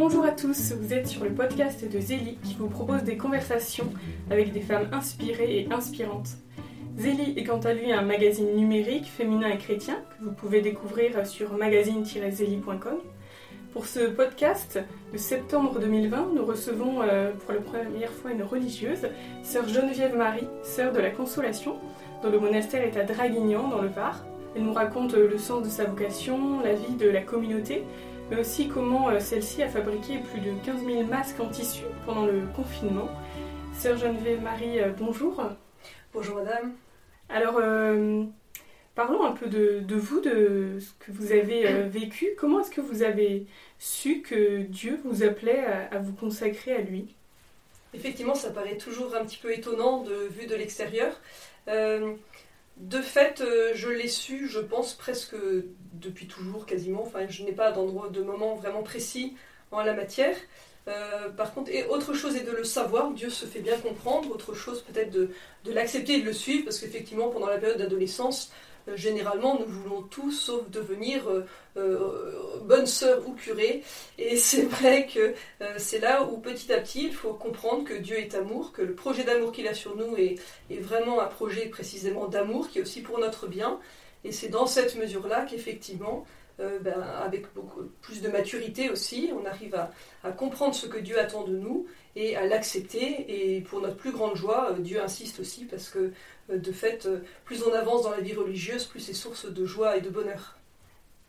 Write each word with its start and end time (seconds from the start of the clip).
Bonjour 0.00 0.24
à 0.24 0.30
tous, 0.30 0.74
vous 0.74 0.94
êtes 0.94 1.08
sur 1.08 1.24
le 1.24 1.30
podcast 1.30 1.84
de 1.84 1.98
Zélie 1.98 2.38
qui 2.44 2.54
vous 2.54 2.68
propose 2.68 3.02
des 3.02 3.16
conversations 3.16 3.92
avec 4.30 4.52
des 4.52 4.60
femmes 4.60 4.88
inspirées 4.92 5.58
et 5.58 5.72
inspirantes. 5.72 6.36
Zélie 6.96 7.34
est 7.36 7.42
quant 7.42 7.58
à 7.58 7.74
lui 7.74 7.92
un 7.92 8.02
magazine 8.02 8.54
numérique 8.54 9.06
féminin 9.06 9.48
et 9.48 9.58
chrétien 9.58 9.96
que 9.96 10.24
vous 10.24 10.30
pouvez 10.30 10.60
découvrir 10.60 11.26
sur 11.26 11.52
magazine-zélie.com. 11.52 12.98
Pour 13.72 13.86
ce 13.86 14.08
podcast 14.08 14.78
de 15.12 15.18
septembre 15.18 15.80
2020, 15.80 16.28
nous 16.32 16.44
recevons 16.44 17.02
euh, 17.02 17.32
pour 17.32 17.52
la 17.52 17.60
première 17.60 18.12
fois 18.12 18.30
une 18.30 18.44
religieuse, 18.44 19.08
sœur 19.42 19.66
Geneviève 19.66 20.16
Marie, 20.16 20.46
sœur 20.62 20.92
de 20.92 21.00
la 21.00 21.10
Consolation, 21.10 21.74
dont 22.22 22.30
le 22.30 22.38
monastère 22.38 22.84
est 22.84 22.96
à 22.96 23.02
Draguignan 23.02 23.66
dans 23.66 23.82
le 23.82 23.88
Var. 23.88 24.24
Elle 24.54 24.62
nous 24.62 24.72
raconte 24.72 25.14
le 25.14 25.38
sens 25.38 25.64
de 25.64 25.68
sa 25.68 25.86
vocation, 25.86 26.60
la 26.60 26.74
vie 26.74 26.94
de 26.94 27.08
la 27.08 27.20
communauté, 27.20 27.82
mais 28.30 28.40
aussi 28.40 28.68
comment 28.68 29.08
euh, 29.08 29.20
celle-ci 29.20 29.62
a 29.62 29.68
fabriqué 29.68 30.18
plus 30.18 30.40
de 30.40 30.52
15 30.64 30.84
000 30.84 31.04
masques 31.04 31.40
en 31.40 31.48
tissu 31.48 31.84
pendant 32.04 32.26
le 32.26 32.42
confinement. 32.54 33.08
Sœur 33.74 33.96
Geneviève 33.96 34.42
Marie, 34.42 34.80
euh, 34.80 34.90
bonjour. 34.96 35.42
Bonjour 36.12 36.36
madame. 36.36 36.74
Alors, 37.28 37.58
euh, 37.58 38.24
parlons 38.94 39.24
un 39.24 39.32
peu 39.32 39.46
de, 39.46 39.84
vous, 39.94 40.20
de 40.20 40.78
ce 40.80 40.92
que 41.04 41.12
vous 41.12 41.32
avez 41.32 41.88
vécu. 41.88 42.28
Comment 42.38 42.60
est-ce 42.60 42.70
que 42.70 42.80
vous 42.80 43.02
avez 43.02 43.46
su 43.78 44.22
que 44.22 44.62
Dieu 44.62 44.98
vous 45.04 45.22
appelait 45.22 45.64
à, 45.90 45.98
vous 45.98 46.14
consacrer 46.14 46.72
à 46.72 46.80
lui? 46.80 47.14
Effectivement, 47.94 48.34
ça 48.34 48.50
paraît 48.50 48.78
toujours 48.78 49.14
un 49.14 49.24
petit 49.24 49.36
peu 49.38 49.52
étonnant 49.52 50.02
de 50.02 50.14
vue 50.30 50.46
de 50.46 50.54
l'extérieur. 50.54 51.12
De 52.78 53.00
fait, 53.02 53.40
euh, 53.40 53.72
je 53.74 53.88
l'ai 53.88 54.08
su, 54.08 54.48
je 54.48 54.60
pense, 54.60 54.94
presque 54.94 55.34
depuis 55.94 56.26
toujours, 56.26 56.64
quasiment. 56.64 57.02
Enfin, 57.02 57.26
je 57.28 57.42
n'ai 57.42 57.52
pas 57.52 57.72
d'endroit, 57.72 58.08
de 58.08 58.22
moment 58.22 58.54
vraiment 58.54 58.82
précis 58.82 59.36
en 59.72 59.82
la 59.82 59.94
matière. 59.94 60.36
Euh, 60.86 61.28
par 61.30 61.52
contre, 61.52 61.70
autre 61.90 62.14
chose 62.14 62.36
est 62.36 62.44
de 62.44 62.52
le 62.52 62.64
savoir, 62.64 63.10
Dieu 63.10 63.30
se 63.30 63.46
fait 63.46 63.60
bien 63.60 63.76
comprendre. 63.78 64.30
Autre 64.30 64.54
chose 64.54 64.82
peut-être 64.82 65.10
de, 65.10 65.30
l'accepter 65.66 66.14
et 66.14 66.20
de 66.20 66.26
le 66.26 66.32
suivre, 66.32 66.64
parce 66.64 66.78
qu'effectivement, 66.78 67.28
pendant 67.28 67.48
la 67.48 67.58
période 67.58 67.78
d'adolescence, 67.78 68.52
généralement, 68.96 69.58
nous 69.58 69.66
voulons 69.66 70.02
tout 70.02 70.30
sauf 70.30 70.68
devenir 70.70 71.28
euh, 71.28 71.46
euh, 71.76 72.60
bonne 72.62 72.86
sœur 72.86 73.26
ou 73.26 73.32
curé. 73.32 73.82
Et 74.18 74.36
c'est 74.48 74.62
vrai 74.62 75.06
que 75.06 75.34
c'est 75.76 75.98
là 75.98 76.24
où 76.24 76.38
petit 76.38 76.72
à 76.72 76.80
petit, 76.80 77.04
il 77.06 77.14
faut 77.14 77.34
comprendre 77.34 77.84
que 77.84 77.94
Dieu 77.94 78.18
est 78.18 78.34
amour, 78.34 78.72
que 78.72 78.82
le 78.82 78.94
projet 78.94 79.24
d'amour 79.24 79.52
qu'il 79.52 79.68
a 79.68 79.74
sur 79.74 79.96
nous 79.96 80.16
est, 80.16 80.36
vraiment 80.80 81.20
un 81.20 81.26
projet 81.26 81.66
précisément 81.66 82.26
d'amour 82.26 82.68
qui 82.68 82.78
est 82.78 82.82
aussi 82.82 83.02
pour 83.02 83.18
notre 83.18 83.46
bien. 83.46 83.78
Et 84.24 84.32
c'est 84.32 84.48
dans 84.48 84.66
cette 84.66 84.96
mesure-là 84.96 85.46
qu'effectivement, 85.48 86.26
ben, 86.58 87.00
avec 87.22 87.54
beaucoup 87.54 87.82
plus 88.02 88.20
de 88.20 88.28
maturité 88.28 88.90
aussi, 88.90 89.30
on 89.32 89.46
arrive 89.46 89.76
à, 89.76 90.32
comprendre 90.32 90.74
ce 90.74 90.88
que 90.88 90.98
Dieu 90.98 91.16
attend 91.20 91.44
de 91.44 91.56
nous 91.56 91.86
et 92.16 92.34
à 92.34 92.46
l'accepter. 92.46 93.26
Et 93.28 93.60
pour 93.60 93.80
notre 93.80 93.96
plus 93.96 94.10
grande 94.10 94.34
joie, 94.34 94.74
Dieu 94.80 95.00
insiste 95.00 95.38
aussi 95.38 95.66
parce 95.66 95.88
que 95.88 95.98
euh, 95.98 96.10
de 96.48 96.72
fait, 96.72 97.06
euh, 97.06 97.18
plus 97.44 97.62
on 97.62 97.72
avance 97.72 98.02
dans 98.02 98.10
la 98.10 98.20
vie 98.20 98.34
religieuse, 98.34 98.84
plus 98.84 99.00
c'est 99.00 99.14
source 99.14 99.46
de 99.46 99.64
joie 99.64 99.96
et 99.96 100.00
de 100.00 100.08
bonheur. 100.08 100.56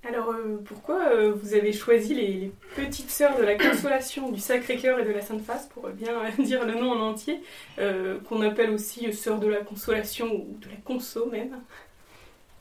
Alors 0.08 0.32
euh, 0.32 0.58
pourquoi 0.64 1.14
vous 1.32 1.54
avez 1.54 1.74
choisi 1.74 2.16
les, 2.16 2.52
petites 2.78 3.10
sœurs 3.10 3.38
de 3.38 3.44
la 3.44 3.56
consolation 3.56 4.32
du 4.32 4.40
Sacré-Cœur 4.40 5.00
et 5.00 5.04
de 5.04 5.12
la 5.12 5.22
Sainte 5.22 5.44
Face, 5.44 5.68
pour 5.68 5.90
bien 5.90 6.14
dire 6.40 6.66
le 6.66 6.76
nom 6.76 6.92
en 6.92 7.02
entier, 7.02 7.42
qu'on 7.78 8.42
appelle 8.42 8.70
aussi 8.72 9.12
sœurs 9.12 9.40
de 9.40 9.48
la 9.48 9.60
consolation 9.60 10.34
ou 10.34 10.58
de 10.62 10.70
la 10.70 10.78
conso 10.86 11.26
même? 11.26 11.60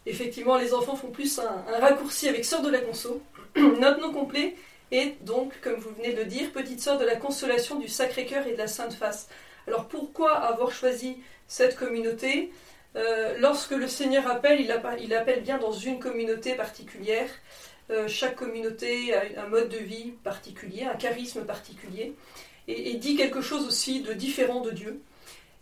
Effectivement, 0.09 0.57
les 0.57 0.73
enfants 0.73 0.97
font 0.97 1.11
plus 1.11 1.39
un, 1.39 1.65
raccourci 1.81 2.29
avec 2.29 2.45
sœurs 2.45 2.63
de 2.63 2.71
la 2.71 2.79
conso. 2.79 3.21
Notre 3.57 4.01
nom 4.01 4.13
complet 4.13 4.57
est 4.91 5.23
donc, 5.23 5.53
comme 5.61 5.75
vous 5.75 5.91
venez 5.97 6.15
de 6.15 6.21
le 6.21 6.25
dire, 6.25 6.51
petite 6.51 6.81
sœur 6.81 6.99
de 6.99 7.05
la 7.05 7.17
consolation 7.17 7.79
du 7.79 7.89
Sacré-Cœur 7.89 8.47
et 8.47 8.53
de 8.53 8.59
la 8.59 8.67
Sainte 8.67 8.95
Face. 8.95 9.29
Alors 9.67 9.87
pourquoi 9.87 10.33
avoir 10.33 10.73
choisi 10.73 11.19
cette 11.49 11.77
communauté. 11.77 12.53
Euh, 12.97 13.37
lorsque 13.39 13.73
le 13.73 13.89
Seigneur 13.89 14.27
appelle, 14.29 14.61
il, 14.61 14.73
appelle 15.15 15.43
bien 15.43 15.59
dans 15.59 15.73
une 15.73 15.99
communauté 15.99 16.55
particulière. 16.55 17.29
Euh, 17.91 18.07
chaque 18.07 18.37
communauté 18.37 19.15
a 19.15 19.45
un 19.45 19.49
mode 19.49 19.69
de 19.71 19.79
vie 19.79 20.13
particulier, 20.23 20.85
un 20.85 20.95
charisme 20.95 21.45
particulier, 21.45 22.15
et, 22.67 22.95
dit 22.95 23.17
quelque 23.17 23.41
chose 23.41 23.67
aussi 23.67 24.03
de 24.03 24.13
différent 24.13 24.61
de 24.61 24.71
Dieu. 24.71 25.01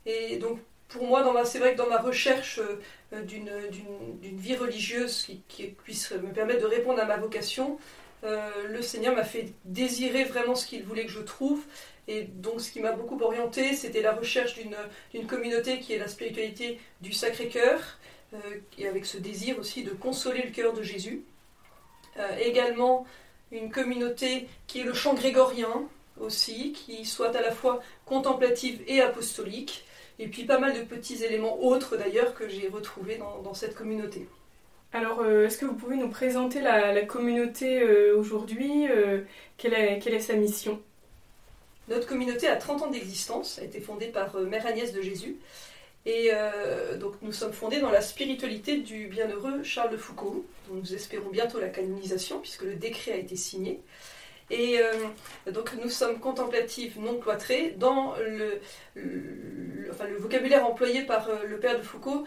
Et 0.06 0.36
donc, 0.36 0.58
pour 0.88 1.04
moi, 1.04 1.44
c'est 1.44 1.58
vrai 1.58 1.72
que 1.72 1.78
dans 1.78 1.88
ma 1.88 1.98
recherche 1.98 2.60
euh, 3.12 3.22
d'une 3.22 4.38
vie 4.38 4.56
religieuse 4.56 5.28
qui, 5.48 5.64
puisse 5.66 6.10
me 6.12 6.32
permettre 6.32 6.60
de 6.60 6.66
répondre 6.66 7.00
à 7.00 7.04
ma 7.04 7.16
vocation, 7.16 7.78
le 8.68 8.82
Seigneur 8.82 9.14
m'a 9.14 9.22
fait 9.22 9.52
désirer 9.64 10.24
vraiment 10.24 10.56
ce 10.56 10.66
qu'il 10.66 10.82
voulait 10.82 11.06
que 11.06 11.12
je 11.12 11.20
trouve, 11.20 11.62
et 12.08 12.22
donc 12.22 12.60
ce 12.60 12.70
qui 12.70 12.80
m'a 12.80 12.92
beaucoup 12.92 13.20
orienté, 13.20 13.74
c'était 13.74 14.02
la 14.02 14.12
recherche 14.12 14.54
d'une 15.12 15.26
communauté 15.26 15.80
qui 15.80 15.92
est 15.92 15.98
la 15.98 16.08
spiritualité 16.08 16.78
du 17.00 17.12
Sacré-Cœur, 17.12 17.98
euh, 18.34 18.38
et 18.78 18.88
avec 18.88 19.06
ce 19.06 19.18
désir 19.18 19.58
aussi 19.58 19.84
de 19.84 19.90
consoler 19.90 20.42
le 20.42 20.50
cœur 20.50 20.72
de 20.72 20.82
Jésus. 20.82 21.22
Euh, 22.18 22.36
également 22.38 23.06
une 23.52 23.70
communauté 23.70 24.48
qui 24.66 24.80
est 24.80 24.84
le 24.84 24.94
chant 24.94 25.14
grégorien 25.14 25.84
aussi, 26.20 26.72
qui 26.72 27.04
soit 27.04 27.36
à 27.36 27.42
la 27.42 27.52
fois 27.52 27.82
contemplative 28.04 28.80
et 28.86 29.00
apostolique, 29.00 29.84
et 30.18 30.28
puis 30.28 30.44
pas 30.44 30.58
mal 30.58 30.74
de 30.74 30.82
petits 30.82 31.22
éléments 31.24 31.62
autres 31.62 31.96
d'ailleurs 31.96 32.34
que 32.34 32.48
j'ai 32.48 32.68
retrouvés 32.68 33.18
dans, 33.18 33.54
cette 33.54 33.74
communauté. 33.74 34.26
Alors, 34.92 35.20
euh, 35.20 35.46
est-ce 35.46 35.58
que 35.58 35.66
vous 35.66 35.74
pouvez 35.74 35.96
nous 35.96 36.08
présenter 36.08 36.60
la, 36.62 37.04
communauté 37.04 37.84
aujourd'hui 38.12 38.86
quelle 39.58 39.74
est 39.74 40.20
sa 40.20 40.34
mission? 40.34 40.80
Notre 41.88 42.06
communauté 42.06 42.48
a 42.48 42.56
30 42.56 42.82
ans 42.82 42.90
d'existence, 42.90 43.58
a 43.58 43.64
été 43.64 43.80
fondée 43.80 44.06
par 44.06 44.36
euh, 44.36 44.46
Mère 44.46 44.66
Agnès 44.66 44.92
de 44.92 45.00
Jésus. 45.00 45.36
Et 46.04 46.30
euh, 46.32 46.96
donc 46.96 47.14
nous 47.22 47.32
sommes 47.32 47.52
fondés 47.52 47.80
dans 47.80 47.90
la 47.90 48.00
spiritualité 48.00 48.76
du 48.76 49.08
bienheureux 49.08 49.62
Charles 49.64 49.90
de 49.90 49.96
Foucault, 49.96 50.44
dont 50.68 50.74
nous 50.74 50.94
espérons 50.94 51.30
bientôt 51.30 51.58
la 51.58 51.68
canonisation, 51.68 52.38
puisque 52.38 52.62
le 52.62 52.74
décret 52.74 53.12
a 53.12 53.16
été 53.16 53.34
signé. 53.34 53.80
Et 54.50 54.78
euh, 54.78 55.50
donc 55.50 55.72
nous 55.82 55.90
sommes 55.90 56.20
contemplatifs 56.20 56.96
non 56.96 57.18
cloîtrés 57.18 57.74
dans 57.76 58.14
le, 58.16 58.60
vocabulaire 60.18 60.64
employé 60.64 61.02
par 61.02 61.28
le 61.44 61.58
père 61.58 61.76
de 61.76 61.82
Foucault. 61.82 62.24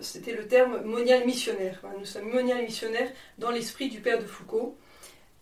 C'était 0.00 0.32
le 0.32 0.46
terme 0.46 0.82
monial 0.84 1.26
missionnaire. 1.26 1.82
Nous 1.98 2.04
sommes 2.04 2.30
monial 2.30 2.62
missionnaires 2.62 3.10
dans 3.38 3.50
l'esprit 3.50 3.88
du 3.88 4.00
père 4.00 4.20
de 4.20 4.24
Foucault. 4.24 4.78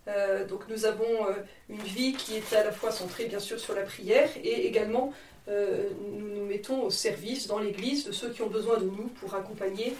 Euh, 0.08 0.44
donc 0.46 0.62
nous 0.68 0.84
avons 0.84 1.28
euh, 1.28 1.34
une 1.68 1.82
vie 1.82 2.12
qui 2.14 2.34
est 2.36 2.52
à 2.54 2.64
la 2.64 2.72
fois 2.72 2.90
centrée 2.90 3.26
bien 3.26 3.38
sûr 3.38 3.60
sur 3.60 3.72
la 3.74 3.82
prière 3.82 4.28
et 4.42 4.66
également 4.66 5.12
euh, 5.48 5.90
nous 6.10 6.28
nous 6.28 6.44
mettons 6.44 6.82
au 6.82 6.90
service 6.90 7.46
dans 7.46 7.58
l'Église 7.58 8.04
de 8.04 8.12
ceux 8.12 8.30
qui 8.30 8.42
ont 8.42 8.48
besoin 8.48 8.78
de 8.78 8.84
nous 8.84 9.08
pour 9.20 9.34
accompagner 9.34 9.94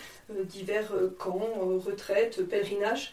divers 0.44 0.92
camps, 1.18 1.50
retraites, 1.84 2.48
pèlerinages, 2.48 3.12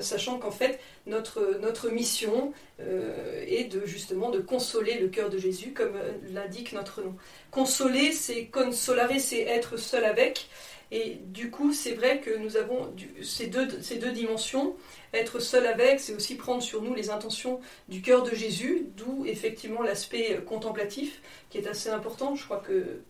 sachant 0.00 0.38
qu'en 0.38 0.50
fait 0.50 0.78
notre, 1.06 1.90
mission 1.90 2.52
est 2.78 3.72
de 3.72 3.86
justement 3.86 4.30
de 4.30 4.40
consoler 4.40 4.98
le 4.98 5.08
cœur 5.08 5.30
de 5.30 5.38
Jésus 5.38 5.72
comme 5.72 5.94
l'indique 6.32 6.72
notre 6.72 7.02
nom. 7.02 7.16
Consoler, 7.50 8.12
c'est 8.12 8.46
consolare, 8.46 9.18
c'est 9.18 9.40
être 9.40 9.78
seul 9.78 10.04
avec. 10.04 10.48
Et 10.92 11.18
du 11.26 11.50
coup, 11.50 11.72
c'est 11.72 11.92
vrai 11.94 12.20
que 12.20 12.36
nous 12.36 12.56
avons 12.56 12.92
ces 13.22 13.46
deux, 13.46 13.68
ces 13.80 13.96
deux 13.96 14.10
dimensions. 14.10 14.74
Être 15.12 15.38
seul 15.38 15.66
avec, 15.66 16.00
c'est 16.00 16.14
aussi 16.14 16.36
prendre 16.36 16.62
sur 16.62 16.82
nous 16.82 16.94
les 16.94 17.10
intentions 17.10 17.60
du 17.88 18.02
cœur 18.02 18.22
de 18.22 18.34
Jésus, 18.34 18.86
d'où 18.96 19.24
effectivement 19.26 19.82
l'aspect 19.82 20.40
contemplatif 20.46 21.20
qui 21.48 21.58
est 21.58 21.66
assez 21.66 21.90
important. 21.90 22.34
Je 22.34 22.44
crois 22.44 22.58
que 22.58 23.02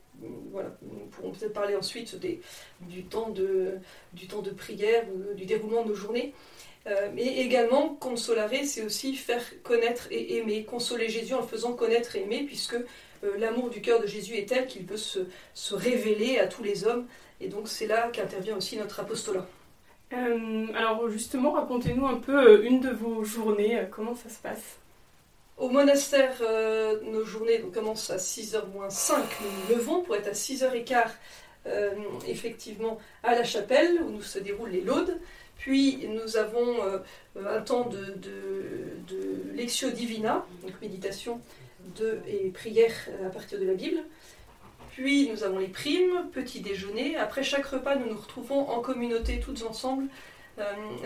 voilà, 0.50 0.76
nous 0.82 1.06
pourrons 1.06 1.30
peut-être 1.30 1.52
parler 1.52 1.76
ensuite 1.76 2.16
des, 2.16 2.40
du, 2.82 3.04
temps 3.04 3.30
de, 3.30 3.78
du 4.12 4.26
temps 4.26 4.42
de 4.42 4.50
prière 4.50 5.04
du 5.34 5.46
déroulement 5.46 5.82
de 5.82 5.88
nos 5.88 5.94
journées. 5.94 6.34
Euh, 6.86 7.10
mais 7.14 7.26
également, 7.38 7.94
consolare, 7.94 8.50
c'est 8.64 8.82
aussi 8.82 9.14
faire 9.14 9.42
connaître 9.62 10.08
et 10.10 10.38
aimer. 10.38 10.64
Consoler 10.64 11.08
Jésus 11.08 11.34
en 11.34 11.40
le 11.40 11.46
faisant 11.46 11.74
connaître 11.74 12.16
et 12.16 12.22
aimer, 12.22 12.44
puisque 12.46 12.74
euh, 12.74 13.36
l'amour 13.38 13.68
du 13.68 13.82
cœur 13.82 14.00
de 14.00 14.06
Jésus 14.06 14.36
est 14.36 14.48
tel 14.48 14.66
qu'il 14.66 14.86
peut 14.86 14.96
se, 14.96 15.20
se 15.52 15.74
révéler 15.74 16.38
à 16.38 16.46
tous 16.46 16.62
les 16.62 16.86
hommes 16.86 17.06
et 17.40 17.48
donc 17.48 17.68
c'est 17.68 17.86
là 17.86 18.08
qu'intervient 18.12 18.56
aussi 18.56 18.76
notre 18.76 19.00
apostolat. 19.00 19.46
Euh, 20.12 20.66
alors 20.74 21.08
justement, 21.08 21.52
racontez-nous 21.52 22.06
un 22.06 22.16
peu 22.16 22.36
euh, 22.36 22.62
une 22.62 22.80
de 22.80 22.90
vos 22.90 23.22
journées, 23.22 23.78
euh, 23.78 23.84
comment 23.88 24.14
ça 24.16 24.28
se 24.28 24.38
passe? 24.38 24.78
Au 25.56 25.68
monastère, 25.68 26.40
nos 27.04 27.22
journées 27.22 27.60
commencent 27.60 28.08
à 28.08 28.16
6h 28.16 28.66
moins 28.72 28.88
5, 28.88 29.22
nous 29.42 29.50
nous 29.50 29.76
levons 29.76 30.00
pour 30.00 30.16
être 30.16 30.28
à 30.28 30.32
6h15 30.32 31.10
effectivement 32.26 32.98
à 33.22 33.34
la 33.34 33.44
chapelle 33.44 34.00
où 34.02 34.08
nous 34.08 34.22
se 34.22 34.38
déroulent 34.38 34.70
les 34.70 34.80
laudes. 34.80 35.18
Puis 35.58 36.08
nous 36.08 36.38
avons 36.38 36.76
un 37.36 37.60
temps 37.60 37.86
de, 37.90 38.06
de, 38.16 39.04
de, 39.06 39.52
lectio 39.54 39.90
divina, 39.90 40.46
donc 40.62 40.72
méditation 40.80 41.42
de, 41.98 42.20
et 42.26 42.48
prière 42.48 42.94
à 43.26 43.28
partir 43.28 43.60
de 43.60 43.66
la 43.66 43.74
Bible. 43.74 43.98
Puis 45.00 45.30
nous 45.30 45.44
avons 45.44 45.58
les 45.58 45.68
primes, 45.68 46.28
petit 46.30 46.60
déjeuner. 46.60 47.16
Après 47.16 47.42
chaque 47.42 47.64
repas, 47.64 47.96
nous 47.96 48.04
nous 48.04 48.18
retrouvons 48.20 48.68
en 48.68 48.80
communauté 48.80 49.40
toutes 49.40 49.62
ensemble 49.62 50.08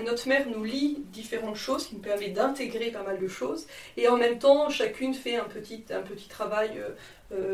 notre 0.05 0.27
mère 0.27 0.49
nous 0.49 0.65
lit 0.65 1.05
différentes 1.13 1.55
choses, 1.55 1.87
qui 1.87 1.95
nous 1.95 2.01
permet 2.01 2.31
d'intégrer 2.31 2.91
pas 2.91 3.05
mal 3.05 3.21
de 3.21 3.29
choses, 3.29 3.69
et 3.97 4.09
en 4.09 4.17
même 4.17 4.41
temps, 4.41 4.69
chacune 4.69 5.15
fait 5.15 5.37
un 5.37 5.45
petit, 5.45 5.85
un 5.91 6.03
petit 6.03 6.27
travail 6.27 6.83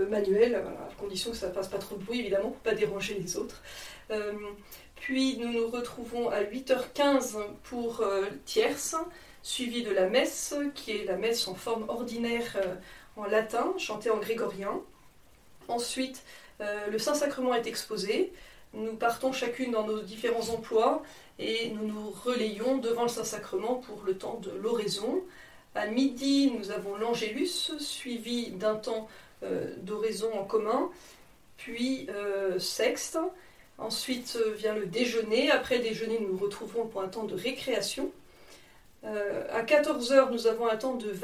manuel, 0.08 0.54
à 0.54 0.94
condition 0.98 1.30
que 1.30 1.36
ça 1.36 1.48
ne 1.48 1.52
fasse 1.52 1.68
pas 1.68 1.76
trop 1.76 1.96
de 1.96 2.02
bruit, 2.02 2.20
évidemment, 2.20 2.48
pour 2.48 2.60
ne 2.64 2.70
pas 2.70 2.74
déranger 2.74 3.18
les 3.18 3.36
autres. 3.36 3.60
puis 4.94 5.36
nous 5.36 5.52
nous 5.52 5.68
retrouvons 5.68 6.30
à 6.30 6.42
8h15 6.42 7.36
pour 7.64 8.02
tierce, 8.46 8.96
suivi 9.42 9.82
de 9.82 9.90
la 9.90 10.08
messe, 10.08 10.54
qui 10.74 10.92
est 10.92 11.04
la 11.04 11.16
messe 11.16 11.46
en 11.48 11.54
forme 11.54 11.84
ordinaire 11.90 12.56
en 13.16 13.24
latin, 13.24 13.74
chantée 13.76 14.08
en 14.08 14.16
grégorien. 14.16 14.80
Ensuite, 15.68 16.22
euh, 16.60 16.88
le 16.88 16.98
Saint-Sacrement 16.98 17.54
est 17.54 17.66
exposé. 17.66 18.32
Nous 18.74 18.94
partons 18.94 19.32
chacune 19.32 19.72
dans 19.72 19.86
nos 19.86 20.00
différents 20.00 20.48
emplois 20.50 21.02
et 21.38 21.70
nous 21.70 21.86
nous 21.86 22.10
relayons 22.10 22.78
devant 22.78 23.04
le 23.04 23.08
Saint-Sacrement 23.08 23.76
pour 23.76 24.02
le 24.04 24.16
temps 24.16 24.38
de 24.42 24.50
l'oraison. 24.50 25.22
À 25.74 25.86
midi, 25.86 26.52
nous 26.56 26.70
avons 26.70 26.96
l'Angélus, 26.96 27.72
suivi 27.78 28.50
d'un 28.50 28.74
temps 28.74 29.08
euh, 29.42 29.74
d'oraison 29.78 30.32
en 30.34 30.44
commun, 30.44 30.90
puis 31.56 32.06
euh, 32.10 32.58
sexte. 32.58 33.18
Ensuite 33.78 34.38
vient 34.56 34.74
le 34.74 34.86
déjeuner. 34.86 35.50
Après 35.50 35.78
déjeuner, 35.78 36.18
nous 36.20 36.32
nous 36.32 36.38
retrouvons 36.38 36.86
pour 36.86 37.00
un 37.02 37.08
temps 37.08 37.24
de 37.24 37.34
récréation. 37.34 38.12
Euh, 39.04 39.46
à 39.50 39.62
14h, 39.62 40.30
nous 40.30 40.46
avons 40.46 40.68
un 40.68 40.76
temps 40.76 40.94
de 40.94 41.14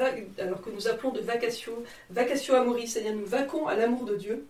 alors 0.41 0.61
que 0.61 0.69
nous 0.71 0.87
appelons 0.87 1.11
de 1.11 1.19
vacatio, 1.19 1.83
vacatio 2.09 2.55
amoris, 2.55 2.93
c'est-à-dire 2.93 3.13
nous 3.13 3.25
vaquons 3.25 3.67
à 3.67 3.75
l'amour 3.75 4.05
de 4.05 4.15
Dieu. 4.15 4.47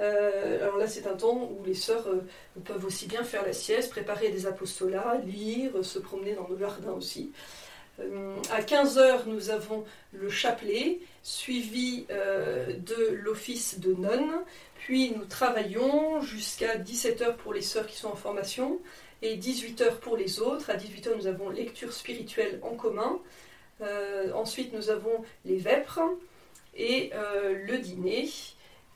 Euh, 0.00 0.62
alors 0.62 0.78
là, 0.78 0.86
c'est 0.86 1.06
un 1.06 1.14
temps 1.14 1.50
où 1.52 1.62
les 1.64 1.74
sœurs 1.74 2.08
euh, 2.08 2.22
peuvent 2.64 2.84
aussi 2.84 3.06
bien 3.06 3.24
faire 3.24 3.44
la 3.44 3.52
sieste, 3.52 3.90
préparer 3.90 4.30
des 4.30 4.46
apostolats, 4.46 5.20
lire, 5.26 5.84
se 5.84 5.98
promener 5.98 6.34
dans 6.34 6.48
nos 6.48 6.58
jardins 6.58 6.92
aussi. 6.92 7.32
à 8.50 8.62
15h, 8.62 9.26
nous 9.26 9.50
avons 9.50 9.84
le 10.12 10.30
chapelet, 10.30 11.00
suivi 11.22 12.06
de 12.08 13.10
l'office 13.12 13.80
de 13.80 13.92
nonne. 13.92 14.32
Puis 14.78 15.12
nous 15.14 15.26
travaillons 15.26 16.22
jusqu'à 16.22 16.78
17h 16.78 17.36
pour 17.36 17.52
les 17.52 17.60
sœurs 17.60 17.86
qui 17.86 17.96
sont 17.96 18.08
en 18.08 18.16
formation 18.16 18.80
et 19.22 19.36
18h 19.36 19.96
pour 20.00 20.16
les 20.16 20.40
autres. 20.40 20.70
À 20.70 20.76
18h, 20.76 21.16
nous 21.16 21.26
avons 21.26 21.48
lecture 21.48 21.92
spirituelle 21.92 22.58
en 22.62 22.74
commun. 22.74 23.18
Euh, 23.80 24.32
ensuite, 24.34 24.72
nous 24.72 24.90
avons 24.90 25.24
les 25.44 25.56
vêpres 25.56 26.00
et 26.76 27.10
euh, 27.14 27.54
le 27.66 27.78
dîner. 27.78 28.28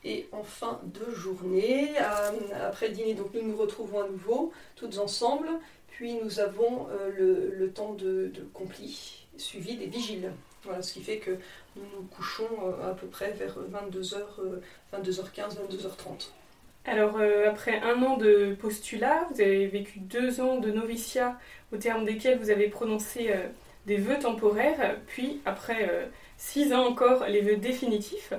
Et 0.03 0.27
en 0.31 0.43
fin 0.43 0.79
de 0.83 1.11
journée, 1.11 1.97
après 1.97 2.89
le 2.89 2.93
dîner, 2.93 3.13
donc 3.13 3.33
nous 3.33 3.41
nous 3.41 3.57
retrouvons 3.57 4.01
à 4.01 4.07
nouveau, 4.07 4.53
toutes 4.75 4.99
ensemble. 4.99 5.49
Puis 5.87 6.13
nous 6.23 6.39
avons 6.39 6.87
euh, 6.91 7.51
le, 7.57 7.71
temps 7.71 7.93
de, 7.93 8.31
de, 8.33 8.47
suivi 9.37 9.75
des 9.75 9.87
vigiles. 9.87 10.31
Voilà, 10.63 10.81
ce 10.81 10.93
qui 10.93 11.01
fait 11.01 11.17
que 11.17 11.31
nous 11.75 11.83
nous 11.95 12.03
couchons 12.15 12.47
à 12.83 12.93
peu 12.93 13.07
près 13.07 13.31
vers 13.31 13.55
22h, 13.57 14.17
22h15, 14.93 15.57
22h30. 15.57 16.29
Alors, 16.89 17.17
euh, 17.17 17.49
après 17.49 17.81
un 17.81 18.01
an 18.01 18.15
de 18.15 18.55
postulat, 18.57 19.27
vous 19.29 19.41
avez 19.41 19.67
vécu 19.67 19.99
deux 19.99 20.39
ans 20.39 20.57
de 20.57 20.71
noviciat 20.71 21.37
au 21.73 21.77
terme 21.77 22.05
desquels 22.05 22.39
vous 22.39 22.49
avez 22.49 22.69
prononcé 22.69 23.29
euh, 23.29 23.49
des 23.85 23.97
vœux 23.97 24.17
temporaires, 24.19 24.97
puis 25.05 25.41
après 25.43 25.89
euh, 25.89 26.05
six 26.37 26.71
ans 26.71 26.85
encore, 26.85 27.25
les 27.25 27.41
vœux 27.41 27.57
définitifs. 27.57 28.31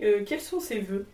quels 0.00 0.40
sont 0.40 0.58
ces 0.58 0.80
vœux? 0.80 1.06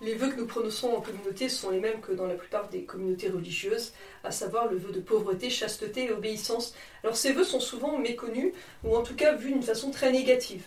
Les 0.00 0.14
vœux 0.14 0.30
que 0.30 0.40
nous 0.40 0.46
prononçons 0.46 0.88
en 0.88 1.02
communauté 1.02 1.50
sont 1.50 1.70
les 1.70 1.80
mêmes 1.80 2.00
que 2.00 2.12
dans 2.12 2.26
la 2.26 2.34
plupart 2.34 2.70
des 2.70 2.84
communautés 2.84 3.28
religieuses, 3.28 3.92
à 4.24 4.30
savoir 4.30 4.68
le 4.68 4.78
vœu 4.78 4.92
de 4.92 5.00
pauvreté, 5.00 5.50
chasteté 5.50 6.06
et 6.06 6.10
obéissance. 6.10 6.74
Alors 7.02 7.16
ces 7.16 7.32
vœux 7.32 7.44
sont 7.44 7.60
souvent 7.60 7.98
méconnus, 7.98 8.54
ou 8.82 8.96
en 8.96 9.02
tout 9.02 9.14
cas 9.14 9.34
vus 9.34 9.52
d'une 9.52 9.62
façon 9.62 9.90
très 9.90 10.10
négative. 10.10 10.62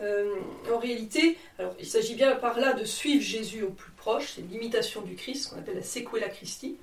Euh, 0.00 0.34
en 0.72 0.78
réalité, 0.78 1.38
alors, 1.58 1.74
il 1.78 1.86
s'agit 1.86 2.14
bien 2.14 2.34
par 2.34 2.58
là 2.58 2.72
de 2.72 2.84
suivre 2.84 3.22
Jésus 3.22 3.62
au 3.62 3.70
plus 3.70 3.92
proche, 3.92 4.32
c'est 4.34 4.42
l'imitation 4.42 5.02
du 5.02 5.14
Christ, 5.14 5.50
qu'on 5.50 5.58
appelle 5.58 5.76
la 5.76 5.82
sequela 5.82 6.28
Christi, 6.28 6.76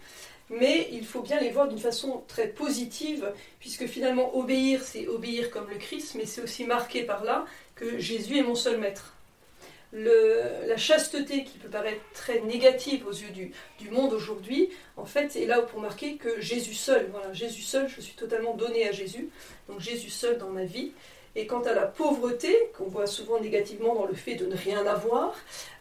mais 0.49 0.89
il 0.91 1.05
faut 1.05 1.21
bien 1.21 1.39
les 1.39 1.49
voir 1.49 1.67
d'une 1.67 1.79
façon 1.79 2.23
très 2.27 2.47
positive, 2.47 3.31
puisque 3.59 3.85
finalement 3.85 4.37
obéir, 4.37 4.83
c'est 4.83 5.07
obéir 5.07 5.51
comme 5.51 5.69
le 5.69 5.77
Christ, 5.77 6.15
mais 6.15 6.25
c'est 6.25 6.41
aussi 6.41 6.65
marqué 6.65 7.03
par 7.03 7.23
là 7.23 7.45
que 7.75 7.99
Jésus 7.99 8.37
est 8.37 8.43
mon 8.43 8.55
seul 8.55 8.77
maître. 8.79 9.13
la 9.93 10.77
chasteté 10.77 11.43
qui 11.43 11.57
peut 11.57 11.69
paraître 11.69 12.01
très 12.13 12.39
négative 12.41 13.05
aux 13.07 13.11
yeux 13.11 13.31
du, 13.31 13.51
du 13.79 13.89
monde 13.89 14.13
aujourd'hui, 14.13 14.69
en 14.95 15.05
fait, 15.05 15.35
est 15.35 15.45
là 15.45 15.61
pour 15.61 15.81
marquer 15.81 16.15
que 16.15 16.39
Jésus 16.39 16.75
seul, 16.75 17.07
voilà, 17.11 17.33
Jésus 17.33 17.61
seul, 17.61 17.89
je 17.89 17.99
suis 17.99 18.15
totalement 18.15 18.53
donné 18.53 18.87
à 18.87 18.93
Jésus, 18.93 19.29
donc 19.67 19.81
Jésus 19.81 20.09
seul 20.09 20.37
dans 20.37 20.49
ma 20.49 20.63
vie, 20.63 20.91
et 21.35 21.47
quant 21.47 21.61
à 21.61 21.73
la 21.73 21.85
pauvreté, 21.85 22.53
qu'on 22.77 22.85
voit 22.85 23.07
souvent 23.07 23.39
négativement 23.39 23.95
dans 23.95 24.05
le 24.05 24.13
fait 24.13 24.35
de 24.35 24.45
ne 24.45 24.55
rien 24.55 24.85
avoir, 24.85 25.33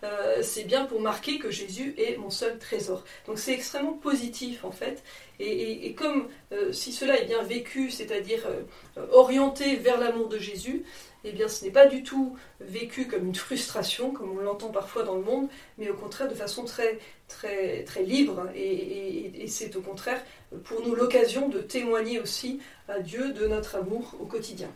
euh, 0.05 0.43
c'est 0.43 0.65
bien 0.65 0.85
pour 0.85 1.01
marquer 1.01 1.39
que 1.39 1.51
Jésus 1.51 1.95
est 1.99 2.17
mon 2.17 2.31
seul 2.31 2.59
trésor. 2.59 3.05
Donc 3.27 3.39
c'est 3.39 3.53
extrêmement 3.53 3.95
positif 3.95 4.65
en 4.65 4.71
fait. 4.71 5.03
Et, 5.43 5.95
comme 5.95 6.29
euh, 6.53 6.71
si 6.71 6.93
cela 6.93 7.19
est 7.19 7.25
bien 7.25 7.43
vécu, 7.43 7.91
c'est-à-dire 7.91 8.47
euh, 8.47 9.07
orienté 9.11 9.77
vers 9.77 9.99
l'amour 9.99 10.29
de 10.29 10.39
Jésus, 10.39 10.85
eh 11.25 11.33
bien 11.33 11.49
ce 11.49 11.65
n'est 11.65 11.71
pas 11.71 11.87
du 11.87 12.03
tout 12.03 12.37
vécu 12.61 13.07
comme 13.07 13.27
une 13.27 13.35
frustration, 13.35 14.13
comme 14.13 14.39
on 14.39 14.41
l'entend 14.43 14.69
parfois 14.69 15.03
dans 15.03 15.17
le 15.17 15.23
monde, 15.23 15.49
mais 15.79 15.89
au 15.91 15.95
contraire 15.95 16.29
de 16.29 16.35
façon 16.35 16.65
très, 16.65 16.99
très, 17.27 17.85
très 17.85 18.03
libre. 18.03 18.49
et 18.55 19.47
c'est 19.49 19.75
au 19.77 19.81
contraire 19.81 20.23
pour 20.65 20.87
nous 20.87 20.95
l'occasion 20.95 21.49
de 21.49 21.59
témoigner 21.59 22.21
aussi 22.21 22.61
à 22.89 23.01
Dieu 23.01 23.33
de 23.33 23.47
notre 23.47 23.77
amour 23.77 24.15
au 24.21 24.27
quotidien. 24.27 24.69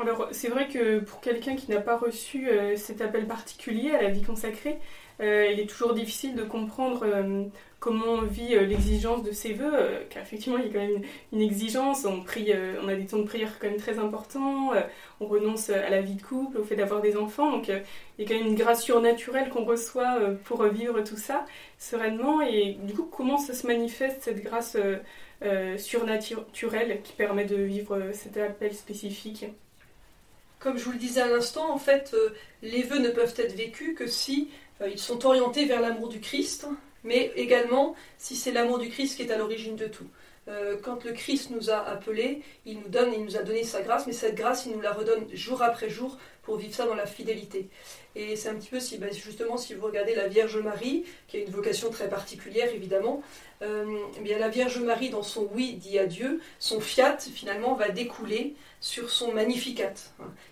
Alors, 0.00 0.28
c'est 0.32 0.48
vrai 0.48 0.66
que 0.66 0.98
pour 0.98 1.20
quelqu'un 1.20 1.54
qui 1.54 1.70
n'a 1.70 1.80
pas 1.80 1.96
reçu 1.96 2.48
euh, 2.48 2.74
cet 2.76 3.00
appel 3.00 3.28
particulier 3.28 3.92
à 3.92 4.02
la 4.02 4.10
vie 4.10 4.22
consacrée, 4.22 4.78
euh, 5.20 5.46
il 5.52 5.60
est 5.60 5.66
toujours 5.70 5.94
difficile 5.94 6.34
de 6.34 6.42
comprendre 6.42 7.04
euh, 7.04 7.44
comment 7.78 8.06
on 8.06 8.22
vit 8.22 8.56
l'exigence 8.56 9.22
de 9.22 9.30
ses 9.30 9.52
voeux, 9.52 9.72
car 10.10 10.22
effectivement, 10.24 10.58
il 10.58 10.66
y 10.66 10.70
a 10.70 10.72
quand 10.72 10.80
même 10.80 11.02
une, 11.32 11.40
exigence. 11.40 12.04
On, 12.06 12.22
prie, 12.22 12.52
on 12.82 12.88
a 12.88 12.96
des 12.96 13.06
temps 13.06 13.18
de 13.18 13.24
prière 13.24 13.58
quand 13.60 13.68
même 13.68 13.76
très 13.76 13.98
importants, 14.00 14.72
on 15.20 15.26
renonce 15.26 15.70
à 15.70 15.90
la 15.90 16.00
vie 16.00 16.14
de 16.14 16.22
couple, 16.22 16.58
au 16.58 16.64
fait 16.64 16.76
d'avoir 16.76 17.00
des 17.02 17.16
enfants, 17.16 17.52
donc 17.52 17.68
il 17.68 17.82
y 18.18 18.24
a 18.24 18.28
quand 18.28 18.40
même 18.40 18.48
une 18.48 18.56
grâce 18.56 18.82
surnaturelle 18.82 19.50
qu'on 19.50 19.64
reçoit 19.64 20.18
pour 20.44 20.64
vivre 20.64 21.02
tout 21.02 21.18
ça 21.18 21.44
sereinement. 21.78 22.40
Et 22.40 22.78
du 22.82 22.94
coup, 22.94 23.04
comment 23.04 23.38
ça 23.38 23.52
se 23.52 23.66
manifeste 23.66 24.22
cette 24.22 24.42
grâce 24.42 24.78
surnaturelle 25.76 27.00
qui 27.04 27.12
permet 27.12 27.44
de 27.44 27.56
vivre 27.56 28.00
cet 28.12 28.38
appel 28.38 28.72
spécifique? 28.74 29.44
Comme 30.64 30.78
je 30.78 30.84
vous 30.84 30.92
le 30.92 30.98
disais 30.98 31.20
à 31.20 31.28
l'instant, 31.28 31.70
en 31.70 31.78
fait, 31.78 32.12
euh, 32.14 32.30
les 32.62 32.82
vœux 32.82 32.98
ne 32.98 33.10
peuvent 33.10 33.34
être 33.36 33.54
vécus 33.54 33.94
que 33.94 34.06
si 34.06 34.48
euh, 34.80 34.88
ils 34.88 34.98
sont 34.98 35.26
orientés 35.26 35.66
vers 35.66 35.82
l'amour 35.82 36.08
du 36.08 36.20
Christ, 36.20 36.66
mais 37.04 37.32
également 37.36 37.94
si 38.16 38.34
c'est 38.34 38.50
l'amour 38.50 38.78
du 38.78 38.88
Christ 38.88 39.16
qui 39.16 39.22
est 39.22 39.30
à 39.30 39.36
l'origine 39.36 39.76
de 39.76 39.86
tout. 39.86 40.08
Euh, 40.48 40.78
quand 40.82 41.04
le 41.04 41.12
Christ 41.12 41.50
nous 41.50 41.68
a 41.70 41.76
appelés, 41.86 42.40
il 42.64 42.78
nous 42.78 42.88
donne, 42.88 43.12
il 43.12 43.22
nous 43.22 43.36
a 43.36 43.42
donné 43.42 43.62
sa 43.62 43.82
grâce, 43.82 44.06
mais 44.06 44.14
cette 44.14 44.36
grâce, 44.36 44.64
il 44.64 44.72
nous 44.72 44.80
la 44.80 44.92
redonne 44.92 45.26
jour 45.34 45.60
après 45.60 45.90
jour 45.90 46.16
pour 46.42 46.56
vivre 46.56 46.74
ça 46.74 46.86
dans 46.86 46.94
la 46.94 47.06
fidélité. 47.06 47.68
Et 48.16 48.36
c'est 48.36 48.48
un 48.48 48.54
petit 48.54 48.68
peu 48.68 48.80
si, 48.80 48.98
bah, 48.98 49.06
justement, 49.10 49.56
si 49.56 49.74
vous 49.74 49.86
regardez 49.86 50.14
la 50.14 50.28
Vierge 50.28 50.56
Marie, 50.58 51.04
qui 51.26 51.38
a 51.38 51.40
une 51.40 51.50
vocation 51.50 51.90
très 51.90 52.08
particulière 52.08 52.72
évidemment, 52.72 53.22
euh, 53.62 53.98
eh 54.24 54.38
la 54.38 54.48
Vierge 54.48 54.78
Marie, 54.78 55.10
dans 55.10 55.22
son 55.22 55.48
oui 55.52 55.74
dit 55.74 55.98
à 55.98 56.06
Dieu, 56.06 56.40
son 56.58 56.80
fiat 56.80 57.18
finalement 57.18 57.74
va 57.74 57.88
découler 57.88 58.54
sur 58.80 59.10
son 59.10 59.32
magnificat. 59.32 59.92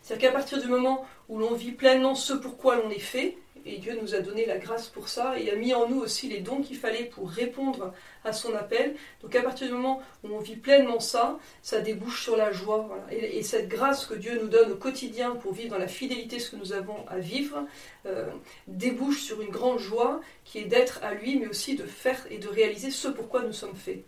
C'est-à-dire 0.03 0.29
qu'à 0.29 0.33
partir 0.33 0.61
du 0.61 0.69
moment 0.69 1.05
où 1.29 1.39
l'on 1.39 1.55
vit 1.55 1.73
pleinement 1.73 2.15
ce 2.15 2.33
pourquoi 2.33 2.77
l'on 2.77 2.91
est 2.91 2.99
fait, 2.99 3.37
et 3.65 3.79
Dieu 3.79 3.99
nous 4.01 4.15
a 4.15 4.21
donné 4.21 4.47
la 4.47 4.59
grâce 4.59 4.89
pour 4.89 5.09
ça 5.09 5.39
et 5.39 5.51
a 5.51 5.57
mis 5.57 5.75
en 5.75 5.89
nous 5.89 6.01
aussi 6.01 6.29
les 6.29 6.41
dons 6.41 6.61
qu'il 6.63 6.77
fallait 6.77 7.05
pour 7.05 7.31
répondre 7.31 7.93
à 8.25 8.33
son 8.33 8.55
appel. 8.55 8.95
Donc 9.23 9.35
à 9.35 9.43
partir 9.43 9.69
du 9.69 9.73
moment 9.73 10.03
où 10.25 10.29
on 10.29 10.39
vit 10.39 10.57
pleinement 10.57 11.01
ça, 11.01 11.39
ça 11.63 11.81
débouche 11.81 12.23
sur 12.23 12.37
la 12.37 12.53
joie. 12.53 12.99
Et, 13.11 13.43
cette 13.43 13.69
grâce 13.69 14.07
que 14.07 14.15
Dieu 14.15 14.39
nous 14.41 14.49
donne 14.49 14.73
au 14.73 14.77
quotidien 14.77 15.33
pour 15.33 15.53
vivre 15.53 15.71
dans 15.71 15.79
la 15.79 15.89
fidélité 15.89 16.39
ce 16.39 16.51
que 16.51 16.57
nous 16.57 16.73
avons 16.73 17.07
à 17.09 17.19
vivre, 17.19 17.67
euh, 18.07 18.31
débouche 18.67 19.23
sur 19.23 19.43
une 19.43 19.51
grande 19.51 19.79
joie 19.79 20.21
qui 20.45 20.59
est 20.59 20.65
d'être 20.65 21.01
à 21.03 21.15
lui, 21.15 21.39
mais 21.39 21.49
aussi 21.49 21.77
de 21.77 21.85
faire 21.85 22.27
et 22.31 22.39
de 22.39 22.49
réaliser 22.49 22.91
ce 22.91 23.09
pourquoi 23.09 23.43
nous 23.43 23.53
sommes 23.53 23.75
faits. 23.75 24.05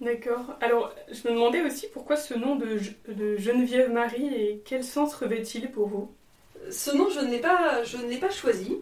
D'accord. 0.00 0.56
Alors, 0.60 0.92
je 1.12 1.28
me 1.28 1.34
demandais 1.34 1.62
aussi 1.62 1.86
pourquoi 1.88 2.16
ce 2.16 2.34
nom 2.34 2.56
de, 2.56 2.80
de 3.08 3.36
Geneviève 3.36 3.92
Marie 3.92 4.34
et 4.34 4.62
quel 4.64 4.82
sens 4.82 5.14
revêt-il 5.14 5.70
pour 5.70 5.86
vous? 5.86 6.10
Ce 6.70 6.90
nom, 6.90 7.08
je 7.10 7.20
ne 7.20 7.30
l'ai 7.30 8.18
pas, 8.18 8.30
choisi. 8.30 8.78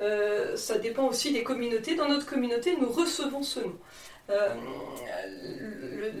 Euh, 0.00 0.56
ça 0.56 0.78
dépend 0.78 1.06
aussi 1.06 1.32
des 1.32 1.42
communautés. 1.42 1.94
Dans 1.94 2.08
notre 2.08 2.26
communauté, 2.26 2.76
nous 2.80 2.88
recevons 2.88 3.42
ce 3.42 3.60
nom. 3.60 3.76
Euh, 4.30 4.48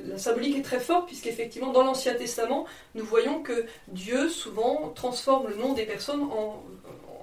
la 0.06 0.16
symbolique 0.16 0.56
est 0.56 0.62
très 0.62 0.80
forte 0.80 1.06
puisqu'effectivement 1.06 1.72
dans 1.72 1.82
l'Ancien 1.82 2.14
Testament, 2.14 2.66
nous 2.94 3.04
voyons 3.04 3.42
que 3.42 3.66
Dieu 3.88 4.30
souvent 4.30 4.90
transforme 4.94 5.48
le 5.48 5.56
nom 5.56 5.74
des 5.74 5.84
personnes 5.84 6.22
en, 6.22 6.62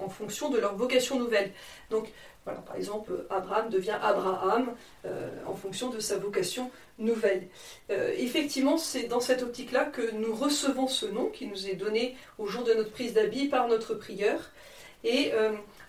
en, 0.00 0.08
fonction 0.08 0.50
de 0.50 0.58
leur 0.58 0.76
vocation 0.76 1.18
nouvelle. 1.18 1.52
Donc, 1.90 2.08
voilà, 2.44 2.60
par 2.60 2.76
exemple, 2.76 3.26
Abraham 3.28 3.70
devient 3.70 3.98
Abraham 4.00 4.74
en 5.46 5.54
fonction 5.54 5.90
de 5.90 5.98
sa 5.98 6.16
vocation 6.16 6.70
nouvelle. 6.98 7.48
effectivement, 7.88 8.78
c'est 8.78 9.08
dans 9.08 9.18
cette 9.18 9.42
optique-là 9.42 9.86
que 9.86 10.12
nous 10.12 10.32
recevons 10.32 10.86
ce 10.86 11.06
nom 11.06 11.26
qui 11.26 11.48
nous 11.48 11.66
est 11.66 11.74
donné 11.74 12.16
au 12.38 12.46
jour 12.46 12.62
de 12.62 12.72
notre 12.72 12.92
prise 12.92 13.14
d'habit 13.14 13.48
par 13.48 13.66
notre 13.66 13.94
prieur. 13.94 14.52
Et 15.02 15.32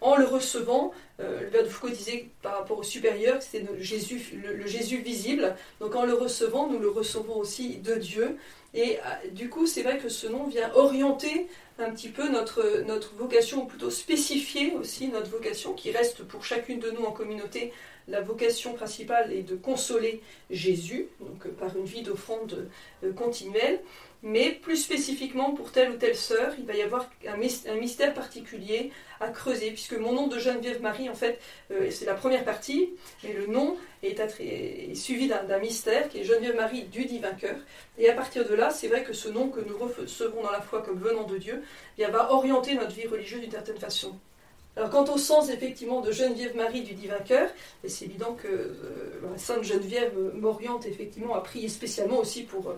en 0.02 0.16
le 0.16 0.26
recevant, 0.26 0.94
euh, 1.20 1.42
le 1.42 1.48
père 1.48 1.64
de 1.64 1.68
Foucault 1.68 1.90
disait 1.90 2.28
par 2.44 2.60
rapport 2.60 2.78
au 2.78 2.84
supérieur 2.84 3.42
c'était 3.42 3.66
le, 3.66 3.82
Jésus 3.82 4.98
visible. 4.98 5.56
Donc 5.80 5.96
en 5.96 6.06
le 6.06 6.14
recevant, 6.14 6.68
nous 6.68 6.80
le 6.80 6.90
recevons 6.90 7.38
aussi 7.38 7.78
de 7.78 7.96
Dieu. 7.96 8.38
Et 8.74 8.98
euh, 8.98 9.30
du 9.32 9.50
coup, 9.50 9.66
c'est 9.66 9.84
vrai 9.84 9.98
que 9.98 10.10
ce 10.10 10.28
nom 10.28 10.46
vient 10.46 10.72
orienter 10.74 11.48
un 11.80 11.92
petit 11.92 12.10
peu 12.10 12.30
notre, 12.30 12.64
vocation, 13.18 13.64
ou 13.64 13.66
plutôt 13.66 13.92
spécifier 13.92 14.74
aussi 14.74 15.08
notre 15.08 15.30
vocation, 15.30 15.74
qui 15.74 15.92
reste 15.92 16.24
pour 16.24 16.44
chacune 16.44 16.80
de 16.80 16.90
nous 16.92 17.06
en 17.06 17.12
communauté. 17.12 17.72
La 18.08 18.22
vocation 18.22 18.74
principale 18.74 19.34
est 19.34 19.44
de 19.44 19.56
consoler 19.56 20.22
Jésus, 20.50 21.08
donc 21.20 21.46
euh, 21.46 21.50
par 21.50 21.76
une 21.78 21.86
vie 21.86 22.02
d'offrande 22.02 22.68
continuelle. 23.16 23.80
Mais 24.24 24.52
plus 24.52 24.78
spécifiquement 24.78 25.52
pour 25.52 25.72
telle 25.72 25.92
ou 25.92 25.96
telle 25.96 26.16
sœur, 26.16 26.54
il 26.58 26.66
va 26.66 26.74
y 26.74 26.82
avoir 26.82 27.10
un 27.28 27.76
mystère 27.76 28.14
particulier 28.14 28.92
à 29.20 29.30
creuser, 29.30 29.72
puisque 29.72 29.94
mon 29.94 30.12
nom 30.14 30.28
de 30.28 30.40
Geneviève 30.40 30.82
Marie, 30.82 31.10
en 31.10 31.14
fait, 31.14 31.40
euh, 31.72 31.90
c'est 31.92 32.06
la 32.06 32.16
première 32.16 32.44
partie, 32.44 32.90
mais 33.24 33.34
le 33.34 33.48
nom 33.48 33.78
est, 34.02 34.96
suivi 34.96 35.28
d'un 35.28 35.60
mystère 35.60 36.10
qui 36.10 36.20
est 36.20 36.24
Geneviève 36.24 36.56
Marie 36.56 36.84
du 36.84 37.06
divin 37.06 37.34
cœur. 37.34 37.58
Et 37.98 38.10
à 38.10 38.14
partir 38.14 38.48
de 38.48 38.56
là, 38.56 38.72
c'est 38.72 38.88
vrai 38.88 39.04
que 39.04 39.14
ce 39.14 39.30
nom 39.30 39.50
que 39.50 39.60
nous 39.60 39.78
recevons 39.78 40.42
dans 40.44 40.52
la 40.52 40.62
foi 40.62 40.82
comme 40.82 41.00
venant 41.00 41.24
de 41.24 41.38
Dieu, 41.38 41.64
eh 41.98 42.06
va 42.06 42.32
orienter 42.32 42.74
notre 42.74 42.94
vie 42.94 43.08
religieuse 43.08 43.42
d'une 43.42 43.52
certaine 43.52 43.80
façon. 43.80 44.20
Alors 44.78 44.92
quant 44.92 45.12
au 45.12 45.18
sens 45.18 45.50
effectivement 45.50 46.02
de 46.02 46.12
Geneviève 46.12 46.56
Marie 46.56 46.84
du 46.84 46.94
divin 46.94 47.18
cœur, 47.18 47.50
c'est 47.88 48.06
évident 48.06 48.36
que 48.36 48.48
euh, 48.48 49.20
la 49.32 49.38
Sainte 49.40 49.64
Geneviève 49.64 50.14
m'oriente 50.36 50.86
effectivement 50.86 51.34
à 51.34 51.42
prier 51.42 51.68
spécialement 51.68 52.20
aussi 52.20 52.44
pour, 52.44 52.70
euh, 52.70 52.76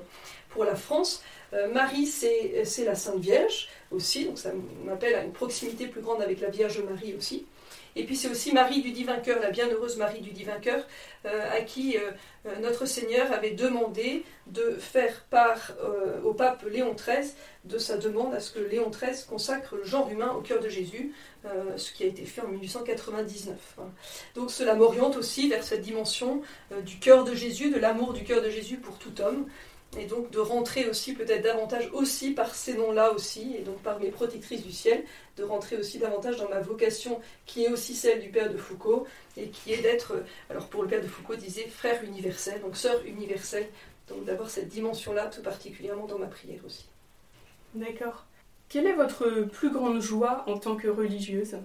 pour 0.47 0.63
la 0.63 0.75
France. 0.75 1.21
Euh, 1.51 1.69
Marie, 1.73 2.05
c'est 2.05 2.63
la 2.85 2.95
Sainte 2.95 3.19
Vierge 3.19 3.67
aussi, 3.91 4.23
donc 4.23 4.37
ça 4.37 4.51
m'appelle 4.85 5.13
à 5.13 5.23
une 5.25 5.33
proximité 5.33 5.87
plus 5.87 5.99
grande 5.99 6.21
avec 6.21 6.39
la 6.39 6.49
Vierge 6.49 6.81
Marie 6.89 7.15
aussi. 7.17 7.45
Et 7.96 8.03
puis 8.03 8.15
c'est 8.15 8.29
aussi 8.29 8.53
Marie 8.53 8.81
du 8.81 8.91
Divin 8.91 9.17
Cœur, 9.17 9.39
la 9.41 9.50
bienheureuse 9.50 9.98
Marie 9.98 10.22
du 10.22 10.31
Divin 10.31 10.60
Cœur, 10.60 10.86
euh, 11.25 11.50
à 11.51 11.62
qui 11.62 11.98
euh, 11.98 12.12
notre 12.62 12.86
Seigneur 12.86 13.31
avait 13.34 13.51
demandé 13.51 14.24
de 14.48 14.77
faire 14.79 15.25
part 15.29 15.74
au 16.24 16.34
pape 16.34 16.63
Léon 16.72 16.93
XIII 16.93 17.34
de 17.65 17.77
sa 17.77 17.98
demande 17.98 18.34
à 18.34 18.39
ce 18.39 18.51
que 18.51 18.60
Léon 18.60 18.89
XIII 18.89 19.25
consacre 19.27 19.75
le 19.75 19.84
genre 19.84 20.10
humain 20.10 20.31
au 20.31 20.41
cœur 20.41 20.60
de 20.60 20.69
Jésus, 20.69 21.13
ce 21.75 21.91
qui 21.91 22.03
a 22.03 22.08
été 22.08 22.25
fait 22.25 22.41
en 22.41 22.48
1899. 22.48 23.77
Donc 24.34 24.50
cela 24.50 24.74
m'oriente 24.74 25.17
aussi 25.17 25.50
vers 25.50 25.63
cette 25.63 25.81
dimension 25.81 26.41
du 26.86 26.98
cœur 26.98 27.25
de 27.25 27.36
Jésus, 27.36 27.69
de 27.69 27.77
l'amour 27.77 28.13
du 28.13 28.24
cœur 28.24 28.41
de 28.41 28.50
Jésus 28.50 28.77
pour 28.77 28.98
tout 28.98 29.22
homme, 29.22 29.46
et 29.98 30.05
donc 30.05 30.29
de 30.29 30.39
rentrer 30.39 30.88
aussi 30.88 31.13
peut-être 31.13 31.43
davantage 31.43 31.89
aussi 31.93 32.31
par 32.31 32.53
ces 32.53 32.75
noms-là 32.75 33.12
aussi, 33.12 33.55
et 33.58 33.62
donc 33.62 33.77
par 33.81 34.00
mes 34.00 34.12
protectrices 34.12 34.63
du 34.63 34.72
ciel, 34.72 35.03
de 35.38 35.43
rentrer 35.43 35.77
aussi 35.77 35.98
davantage 35.98 36.38
dans 36.38 36.50
ma 36.50 36.60
vocation 36.60 37.19
qui 37.46 37.65
est 37.65 37.69
aussi 37.69 37.96
celle 37.96 38.22
du 38.22 38.29
Père 38.29 38.51
de 38.51 38.58
Foucault, 38.58 39.08
et 39.36 39.50
qui 39.50 39.74
est 39.74 39.81
d'être, 39.81 40.24
alors 40.50 40.67
pour 40.67 40.84
le 40.84 40.89
Père 40.89 41.01
de 41.01 41.08
Foucault 41.08 41.36
disait 41.36 41.67
frère 41.67 42.03
universel, 42.03 42.62
donc 42.62 42.77
sœur 42.77 43.03
universelle, 43.05 43.67
donc 44.08 44.25
d'avoir 44.25 44.50
cette 44.50 44.67
dimension-là 44.67 45.27
tout 45.27 45.41
particulièrement 45.41 46.05
dans 46.05 46.19
ma 46.19 46.27
prière 46.27 46.62
aussi. 46.65 46.86
D'accord. 47.74 48.25
Quelle 48.67 48.86
est 48.86 48.93
votre 48.93 49.41
plus 49.41 49.72
grande 49.72 50.01
joie 50.01 50.43
en 50.48 50.58
tant 50.58 50.75
que 50.75 50.88
religieuse? 50.88 51.58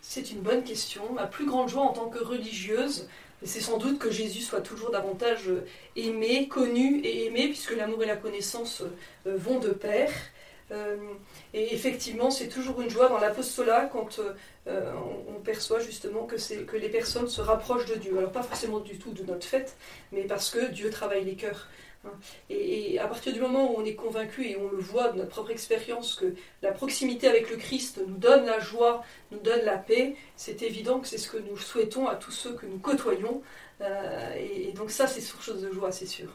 C'est 0.00 0.30
une 0.30 0.40
bonne 0.40 0.62
question. 0.62 1.12
Ma 1.12 1.26
plus 1.26 1.46
grande 1.46 1.68
joie 1.68 1.82
en 1.82 1.92
tant 1.92 2.08
que 2.08 2.22
religieuse, 2.22 3.08
c'est 3.44 3.60
sans 3.60 3.78
doute 3.78 3.98
que 3.98 4.10
Jésus 4.10 4.40
soit 4.40 4.60
toujours 4.60 4.90
davantage 4.90 5.48
euh, 5.48 5.64
aimé, 5.96 6.48
connu 6.48 7.00
et 7.04 7.26
aimé, 7.26 7.46
puisque 7.48 7.76
l'amour 7.76 8.02
et 8.02 8.06
la 8.06 8.16
connaissance 8.16 8.82
euh, 9.26 9.36
vont 9.36 9.58
de 9.60 9.68
pair. 9.68 10.10
Euh, 10.70 10.96
et 11.54 11.72
effectivement, 11.74 12.30
c'est 12.30 12.48
toujours 12.48 12.80
une 12.80 12.90
joie 12.90 13.08
dans 13.08 13.18
l'apostolat 13.18 13.88
quand 13.92 14.20
on, 14.66 15.40
perçoit 15.44 15.80
justement 15.80 16.26
que, 16.26 16.36
que 16.64 16.76
les 16.76 16.90
personnes 16.90 17.28
se 17.28 17.40
rapprochent 17.40 17.86
de 17.86 17.94
Dieu. 17.94 18.18
Alors 18.18 18.32
pas 18.32 18.42
forcément 18.42 18.80
du 18.80 18.98
tout 18.98 19.12
de 19.12 19.22
notre 19.22 19.46
fête, 19.46 19.76
mais 20.12 20.24
parce 20.24 20.50
que 20.50 20.70
Dieu 20.70 20.90
travaille 20.90 21.24
les 21.24 21.36
cœurs. 21.36 21.68
Hein. 22.04 22.10
Et, 22.50 22.98
à 22.98 23.06
partir 23.06 23.32
du 23.32 23.40
moment 23.40 23.72
où 23.72 23.80
on 23.80 23.84
est 23.84 23.94
convaincu 23.94 24.46
et 24.46 24.56
on 24.56 24.68
le 24.68 24.78
voit 24.78 25.12
de 25.12 25.18
notre 25.18 25.30
propre 25.30 25.50
expérience 25.50 26.14
que 26.14 26.34
la 26.62 26.72
proximité 26.72 27.28
avec 27.28 27.50
le 27.50 27.56
Christ 27.56 28.00
nous 28.06 28.16
donne 28.16 28.46
la 28.46 28.60
joie, 28.60 29.04
nous 29.30 29.38
donne 29.38 29.64
la 29.64 29.78
paix, 29.78 30.16
c'est 30.36 30.62
évident 30.62 31.00
que 31.00 31.08
c'est 31.08 31.18
ce 31.18 31.28
que 31.30 31.38
nous 31.38 31.56
souhaitons 31.56 32.06
à 32.06 32.16
tous 32.16 32.30
ceux 32.30 32.54
que 32.54 32.66
nous 32.66 32.78
côtoyons. 32.78 33.42
Euh, 33.80 34.34
et, 34.36 34.72
donc 34.72 34.90
ça, 34.90 35.06
c'est 35.06 35.20
source 35.20 35.54
de 35.54 35.72
joie, 35.72 35.92
c'est 35.92 36.06
sûr. 36.06 36.28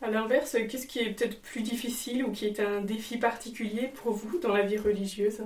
À 0.00 0.10
l'inverse, 0.10 0.56
qu'est-ce 0.68 0.86
qui 0.86 1.00
est 1.00 1.10
peut-être 1.10 1.40
plus 1.42 1.62
difficile 1.62 2.24
ou 2.24 2.30
qui 2.30 2.46
est 2.46 2.60
un 2.60 2.80
défi 2.80 3.18
particulier 3.18 3.88
pour 3.88 4.12
vous 4.12 4.38
dans 4.38 4.52
la 4.52 4.62
vie 4.62 4.78
religieuse? 4.78 5.40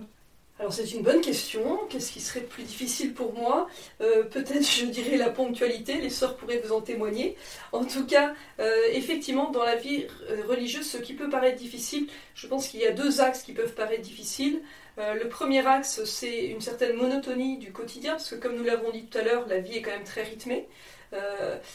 Alors 0.62 0.72
c'est 0.72 0.92
une 0.92 1.02
bonne 1.02 1.20
question. 1.20 1.80
Qu'est-ce 1.88 2.12
qui 2.12 2.20
serait 2.20 2.42
plus 2.42 2.62
difficile 2.62 3.14
pour 3.14 3.34
moi 3.34 3.66
euh, 4.00 4.22
Peut-être 4.22 4.64
je 4.64 4.86
dirais 4.86 5.16
la 5.16 5.28
ponctualité, 5.28 5.94
les 5.94 6.08
sœurs 6.08 6.36
pourraient 6.36 6.62
vous 6.64 6.72
en 6.72 6.80
témoigner. 6.80 7.36
En 7.72 7.84
tout 7.84 8.06
cas, 8.06 8.32
euh, 8.60 8.72
effectivement, 8.92 9.50
dans 9.50 9.64
la 9.64 9.74
vie 9.74 10.06
euh, 10.30 10.44
religieuse, 10.48 10.88
ce 10.88 10.98
qui 10.98 11.14
peut 11.14 11.28
paraître 11.28 11.58
difficile, 11.58 12.06
je 12.36 12.46
pense 12.46 12.68
qu'il 12.68 12.78
y 12.78 12.86
a 12.86 12.92
deux 12.92 13.20
axes 13.20 13.42
qui 13.42 13.52
peuvent 13.52 13.74
paraître 13.74 14.02
difficiles. 14.02 14.60
le 14.98 15.28
premier 15.28 15.66
axe, 15.66 16.04
c'est 16.04 16.44
une 16.46 16.60
certaine 16.60 16.94
monotonie 16.94 17.58
du 17.58 17.72
quotidien, 17.72 18.12
parce 18.12 18.30
que 18.30 18.36
comme 18.36 18.54
nous 18.54 18.62
l'avons 18.62 18.92
dit 18.92 19.06
tout 19.06 19.18
à 19.18 19.22
l'heure, 19.22 19.48
la 19.48 19.58
vie 19.58 19.78
est 19.78 19.82
quand 19.82 19.90
même 19.90 20.04
très 20.04 20.22
rythmée. 20.22 20.68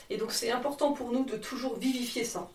et 0.09 0.15
donc 0.15 0.31
c'est 0.31 0.51
important 0.51 0.93
pour 0.93 1.11
nous 1.11 1.25
de 1.25 1.35
toujours 1.35 1.75
vivifier 1.77 2.23
ça. 2.23 2.49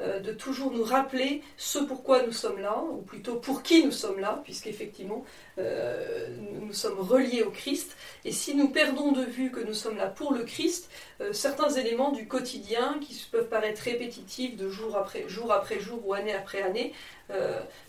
Euh, 0.00 0.20
de 0.20 0.32
toujours 0.32 0.70
nous 0.70 0.84
rappeler 0.84 1.42
ce 1.56 1.80
pourquoi 1.80 2.22
nous 2.22 2.30
sommes 2.30 2.60
là, 2.60 2.84
ou 2.92 3.02
plutôt 3.02 3.34
pour 3.34 3.64
qui 3.64 3.84
nous 3.84 3.90
sommes 3.90 4.20
là, 4.20 4.40
puisqu'effectivement 4.44 5.24
euh, 5.58 6.28
nous 6.60 6.72
sommes 6.72 7.00
reliés 7.00 7.42
au 7.42 7.50
Christ. 7.50 7.96
Et 8.24 8.30
si 8.30 8.54
nous 8.54 8.68
perdons 8.68 9.10
de 9.10 9.24
vue 9.24 9.50
que 9.50 9.58
nous 9.58 9.74
sommes 9.74 9.96
là 9.96 10.06
pour 10.06 10.32
le 10.32 10.44
Christ, 10.44 10.88
euh, 11.20 11.32
certains 11.32 11.70
éléments 11.70 12.12
du 12.12 12.28
quotidien 12.28 13.00
qui 13.00 13.26
peuvent 13.32 13.48
paraître 13.48 13.82
répétitifs 13.82 14.56
de 14.56 14.68
jour 14.68 14.96
après 14.96 15.28
jour, 15.28 15.50
après 15.50 15.80
jour 15.80 16.06
ou 16.06 16.14
année 16.14 16.34
après 16.34 16.62
année, 16.62 16.92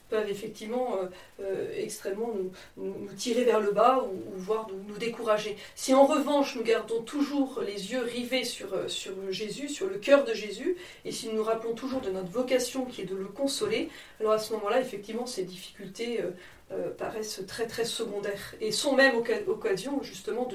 peuvent 0.09 0.29
effectivement 0.29 0.97
euh, 0.97 1.05
euh, 1.41 1.71
extrêmement 1.77 2.33
nous, 2.77 3.07
tirer 3.17 3.43
vers 3.43 3.59
le 3.59 3.71
bas 3.71 4.03
ou, 4.03 4.19
voire 4.37 4.67
nous, 4.87 4.97
décourager. 4.97 5.55
Si 5.75 5.93
en 5.93 6.05
revanche 6.05 6.55
nous 6.55 6.63
gardons 6.63 7.01
toujours 7.01 7.61
les 7.65 7.91
yeux 7.91 8.01
rivés 8.01 8.43
sur, 8.43 8.73
euh, 8.73 8.87
sur 8.87 9.13
Jésus, 9.29 9.69
sur 9.69 9.87
le 9.87 9.97
cœur 9.97 10.25
de 10.25 10.33
Jésus, 10.33 10.75
et 11.05 11.11
si 11.11 11.29
nous 11.29 11.35
nous 11.35 11.43
rappelons 11.43 11.73
toujours 11.73 12.01
de 12.01 12.09
notre 12.09 12.29
vocation 12.29 12.85
qui 12.85 13.01
est 13.01 13.05
de 13.05 13.15
le 13.15 13.25
consoler, 13.25 13.89
alors 14.19 14.33
à 14.33 14.39
ce 14.39 14.53
moment-là, 14.53 14.81
effectivement, 14.81 15.25
ces 15.25 15.43
difficultés 15.43 16.21
paraissent 16.97 17.41
très 17.47 17.65
très 17.65 17.85
secondaires 17.85 18.53
et 18.61 18.71
sont 18.71 18.95
même 18.95 19.15
occasion 19.47 20.03
justement 20.03 20.47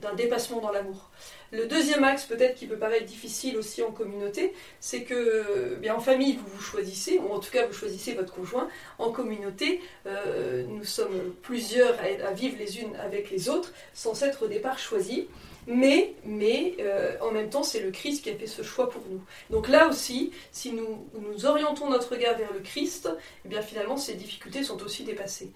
d'un 0.00 0.14
dépassement 0.14 0.60
dans 0.60 0.72
l'amour. 0.72 1.10
Le 1.52 1.66
deuxième 1.66 2.04
axe 2.04 2.26
peut-être 2.26 2.54
qui 2.54 2.66
peut 2.66 2.76
paraître 2.76 3.06
difficile 3.06 3.56
aussi 3.56 3.82
en 3.82 3.90
communauté, 3.90 4.52
c'est 4.78 5.02
que 5.02 5.14
euh, 5.14 5.76
bien 5.76 5.96
en 5.96 6.00
famille 6.00 6.36
vous 6.36 6.46
vous 6.46 6.62
choisissez, 6.62 7.18
ou 7.18 7.32
en 7.32 7.40
tout 7.40 7.50
cas 7.50 7.66
vous 7.66 7.72
choisissez 7.72 8.14
votre 8.14 8.32
conjoint. 8.32 8.68
En 8.98 9.10
communauté, 9.10 9.80
euh, 10.06 10.64
nous 10.68 10.84
sommes 10.84 11.34
plusieurs 11.42 11.96
à, 11.98 12.30
vivre 12.32 12.56
les 12.56 12.80
unes 12.80 12.94
avec 12.96 13.30
les 13.30 13.48
autres, 13.48 13.72
sans 13.94 14.22
être 14.22 14.44
au 14.44 14.48
départ 14.48 14.78
choisis. 14.78 15.24
Mais, 15.66 16.14
mais 16.24 16.76
euh, 16.80 17.16
en 17.20 17.32
même 17.32 17.50
temps, 17.50 17.62
c'est 17.62 17.80
le 17.80 17.90
Christ 17.90 18.24
qui 18.24 18.30
a 18.30 18.34
fait 18.34 18.46
ce 18.46 18.62
choix 18.62 18.88
pour 18.88 19.02
nous. 19.10 19.20
Donc 19.50 19.68
là 19.68 19.88
aussi, 19.88 20.32
si 20.52 20.72
nous, 20.72 21.06
nous 21.20 21.46
orientons 21.46 21.90
notre 21.90 22.12
regard 22.12 22.38
vers 22.38 22.52
le 22.52 22.60
Christ, 22.60 23.10
eh 23.44 23.48
bien 23.48 23.60
finalement, 23.60 23.96
ces 23.96 24.14
difficultés 24.14 24.62
sont 24.62 24.82
aussi 24.82 25.04
dépassées. 25.04 25.50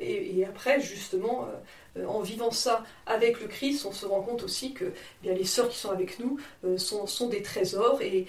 Et, 0.00 0.38
et, 0.38 0.44
après, 0.44 0.80
justement, 0.80 1.48
euh, 1.96 2.06
en 2.06 2.20
vivant 2.20 2.50
ça 2.50 2.84
avec 3.06 3.40
le 3.40 3.46
Christ, 3.46 3.86
on 3.86 3.92
se 3.92 4.06
rend 4.06 4.20
compte 4.22 4.42
aussi 4.42 4.72
que 4.72 4.92
eh 5.24 5.34
les 5.34 5.44
sœurs 5.44 5.68
qui 5.68 5.78
sont 5.78 5.90
avec 5.90 6.18
nous 6.18 6.38
euh, 6.64 6.76
sont, 6.78 7.28
des 7.28 7.42
trésors 7.42 8.00
et, 8.02 8.26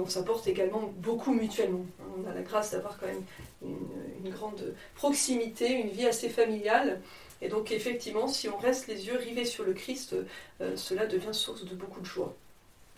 on 0.00 0.06
s'apporte 0.06 0.46
également 0.46 0.92
beaucoup 0.96 1.32
mutuellement. 1.32 1.84
On 2.18 2.28
a 2.28 2.34
la 2.34 2.42
grâce 2.42 2.72
d'avoir 2.72 2.98
quand 2.98 3.06
même 3.06 3.22
une, 3.62 4.30
grande 4.30 4.74
proximité, 4.94 5.72
une 5.72 5.88
vie 5.88 6.06
assez 6.06 6.28
familiale. 6.28 7.00
Et 7.42 7.48
donc 7.48 7.70
effectivement, 7.70 8.28
si 8.28 8.48
on 8.48 8.56
reste 8.56 8.88
les 8.88 9.06
yeux 9.06 9.16
rivés 9.16 9.44
sur 9.44 9.64
le 9.64 9.72
Christ, 9.72 10.14
euh, 10.60 10.76
cela 10.76 11.06
devient 11.06 11.32
source 11.32 11.64
de 11.64 11.74
beaucoup 11.74 12.00
de 12.00 12.06
joie. 12.06 12.34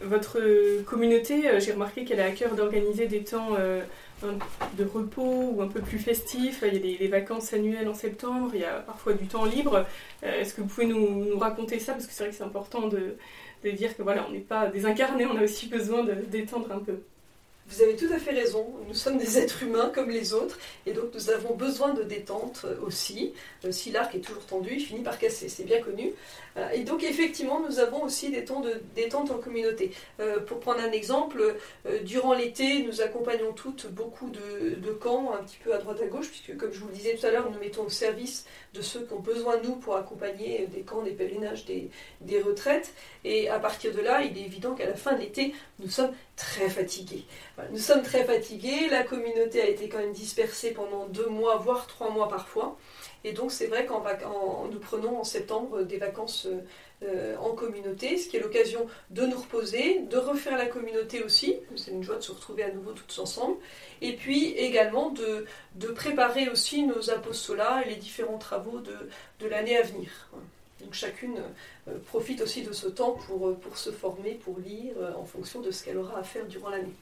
Votre 0.00 0.82
communauté, 0.84 1.58
j'ai 1.60 1.72
remarqué 1.72 2.04
qu'elle 2.04 2.20
a 2.20 2.26
à 2.26 2.30
cœur 2.30 2.54
d'organiser 2.54 3.06
des 3.06 3.24
temps 3.24 3.56
de 4.22 4.84
repos 4.84 5.52
ou 5.54 5.62
un 5.62 5.68
peu 5.68 5.80
plus 5.80 5.98
festif. 5.98 6.62
Il 6.66 6.74
y 6.74 6.96
a 6.96 6.98
les, 6.98 7.08
vacances 7.08 7.52
annuelles 7.52 7.88
en 7.88 7.94
septembre, 7.94 8.50
il 8.54 8.60
y 8.60 8.64
a 8.64 8.80
parfois 8.80 9.12
du 9.12 9.26
temps 9.26 9.44
libre. 9.44 9.86
Euh, 10.24 10.40
est-ce 10.40 10.54
que 10.54 10.60
vous 10.60 10.66
pouvez 10.66 10.86
nous, 10.86 11.38
raconter 11.38 11.78
ça? 11.78 11.92
Parce 11.92 12.06
que 12.06 12.12
c'est 12.12 12.24
vrai 12.24 12.30
que 12.30 12.36
c'est 12.36 12.44
important 12.44 12.88
de, 12.88 13.16
dire 13.70 13.96
que 13.96 14.02
voilà, 14.02 14.26
on 14.28 14.32
n'est 14.32 14.38
pas 14.38 14.68
désincarné, 14.68 15.26
on 15.26 15.36
a 15.36 15.42
aussi 15.42 15.68
besoin 15.68 16.04
de 16.04 16.14
détendre 16.14 16.70
un 16.72 16.78
peu. 16.78 17.00
Vous 17.70 17.82
avez 17.82 17.96
tout 17.96 18.08
à 18.14 18.18
fait 18.18 18.30
raison, 18.30 18.66
nous 18.86 18.94
sommes 18.94 19.18
des 19.18 19.36
êtres 19.36 19.62
humains 19.62 19.92
comme 19.94 20.08
les 20.08 20.32
autres, 20.32 20.58
et 20.86 20.92
donc 20.92 21.12
nous 21.12 21.28
avons 21.28 21.54
besoin 21.54 21.92
de 21.92 22.02
détente 22.02 22.64
aussi. 22.82 23.34
Euh, 23.66 23.72
si 23.72 23.90
l'arc 23.90 24.14
est 24.14 24.20
toujours 24.20 24.46
tendu, 24.46 24.70
il 24.72 24.80
finit 24.80 25.02
par 25.02 25.18
casser, 25.18 25.50
c'est 25.50 25.64
bien 25.64 25.82
connu. 25.82 26.14
Euh, 26.56 26.70
et 26.70 26.80
donc 26.80 27.04
effectivement, 27.04 27.60
nous 27.60 27.78
avons 27.78 28.04
aussi 28.04 28.30
des 28.30 28.46
temps 28.46 28.60
de 28.60 28.80
détente 28.94 29.30
en 29.30 29.36
communauté. 29.36 29.92
Euh, 30.18 30.40
pour 30.40 30.60
prendre 30.60 30.80
un 30.80 30.92
exemple, 30.92 31.56
durant 32.04 32.32
l'été, 32.32 32.82
nous 32.84 33.02
accompagnons 33.02 33.52
toutes 33.52 33.86
beaucoup 33.88 34.30
de, 34.30 34.92
camps, 34.92 35.34
un 35.38 35.44
petit 35.44 35.58
peu 35.62 35.74
à 35.74 35.78
droite 35.78 36.00
à 36.00 36.06
gauche, 36.06 36.30
puisque 36.30 36.56
comme 36.56 36.72
je 36.72 36.80
vous 36.80 36.88
le 36.88 36.94
disais 36.94 37.16
tout 37.16 37.26
à 37.26 37.30
l'heure, 37.30 37.50
nous 37.50 37.58
mettons 37.58 37.84
au 37.84 37.90
service 37.90 38.46
de 38.72 38.80
ceux 38.80 39.00
qui 39.00 39.12
ont 39.12 39.20
besoin 39.20 39.58
de 39.58 39.66
nous 39.66 39.76
pour 39.76 39.96
accompagner 39.96 40.66
des 40.68 40.80
camps, 40.80 41.02
des 41.02 41.10
pèlerinages, 41.10 41.66
des, 41.66 41.90
des 42.22 42.40
retraites. 42.40 42.94
Et 43.24 43.50
à 43.50 43.58
partir 43.58 43.94
de 43.94 44.00
là, 44.00 44.22
il 44.22 44.38
est 44.38 44.46
évident 44.46 44.74
qu'à 44.74 44.86
la 44.86 44.94
fin 44.94 45.12
de 45.12 45.20
l'été, 45.20 45.54
nous 45.80 45.90
sommes 45.90 46.12
très 46.38 46.70
fatigués. 46.70 47.24
Nous 47.72 47.78
sommes 47.78 48.02
très 48.02 48.24
fatigués, 48.24 48.88
la 48.90 49.02
communauté 49.02 49.60
a 49.60 49.66
été 49.66 49.88
quand 49.88 49.98
même 49.98 50.12
dispersée 50.12 50.70
pendant 50.70 51.06
deux 51.06 51.26
mois, 51.26 51.56
voire 51.56 51.86
trois 51.88 52.10
mois 52.10 52.28
parfois. 52.28 52.78
Et 53.24 53.32
donc 53.32 53.50
c'est 53.50 53.66
vrai 53.66 53.84
qu'en 53.84 54.68
nous 54.70 54.78
prenons 54.78 55.18
en 55.18 55.24
septembre 55.24 55.82
des 55.82 55.98
vacances 55.98 56.46
euh, 57.02 57.36
en 57.38 57.50
communauté, 57.54 58.16
ce 58.16 58.28
qui 58.28 58.36
est 58.36 58.40
l'occasion 58.40 58.86
de 59.10 59.26
nous 59.26 59.36
reposer, 59.36 60.00
de 60.08 60.16
refaire 60.16 60.56
la 60.56 60.66
communauté 60.66 61.24
aussi. 61.24 61.56
C'est 61.74 61.90
une 61.90 62.04
joie 62.04 62.16
de 62.16 62.22
se 62.22 62.30
retrouver 62.30 62.62
à 62.62 62.70
nouveau 62.70 62.92
toutes 62.92 63.18
ensemble. 63.18 63.56
Et 64.00 64.14
puis 64.14 64.52
également 64.52 65.10
de, 65.10 65.44
préparer 65.92 66.48
aussi 66.48 66.84
nos 66.84 67.10
apostolats 67.10 67.82
et 67.84 67.88
les 67.88 67.96
différents 67.96 68.38
travaux 68.38 68.78
de 68.78 69.46
l'année 69.48 69.76
à 69.76 69.82
venir. 69.82 70.08
Donc 70.80 70.94
chacune 70.94 71.38
euh, 71.88 71.98
profite 72.06 72.40
aussi 72.40 72.62
de 72.62 72.72
ce 72.72 72.86
temps 72.88 73.12
pour, 73.12 73.56
pour 73.58 73.76
se 73.76 73.90
former, 73.90 74.34
pour 74.34 74.58
lire 74.60 74.94
euh, 74.98 75.12
en 75.14 75.24
fonction 75.24 75.60
de 75.60 75.70
ce 75.70 75.84
qu'elle 75.84 75.98
aura 75.98 76.18
à 76.18 76.22
faire 76.22 76.46
durant 76.46 76.70
l'année. 76.70 76.94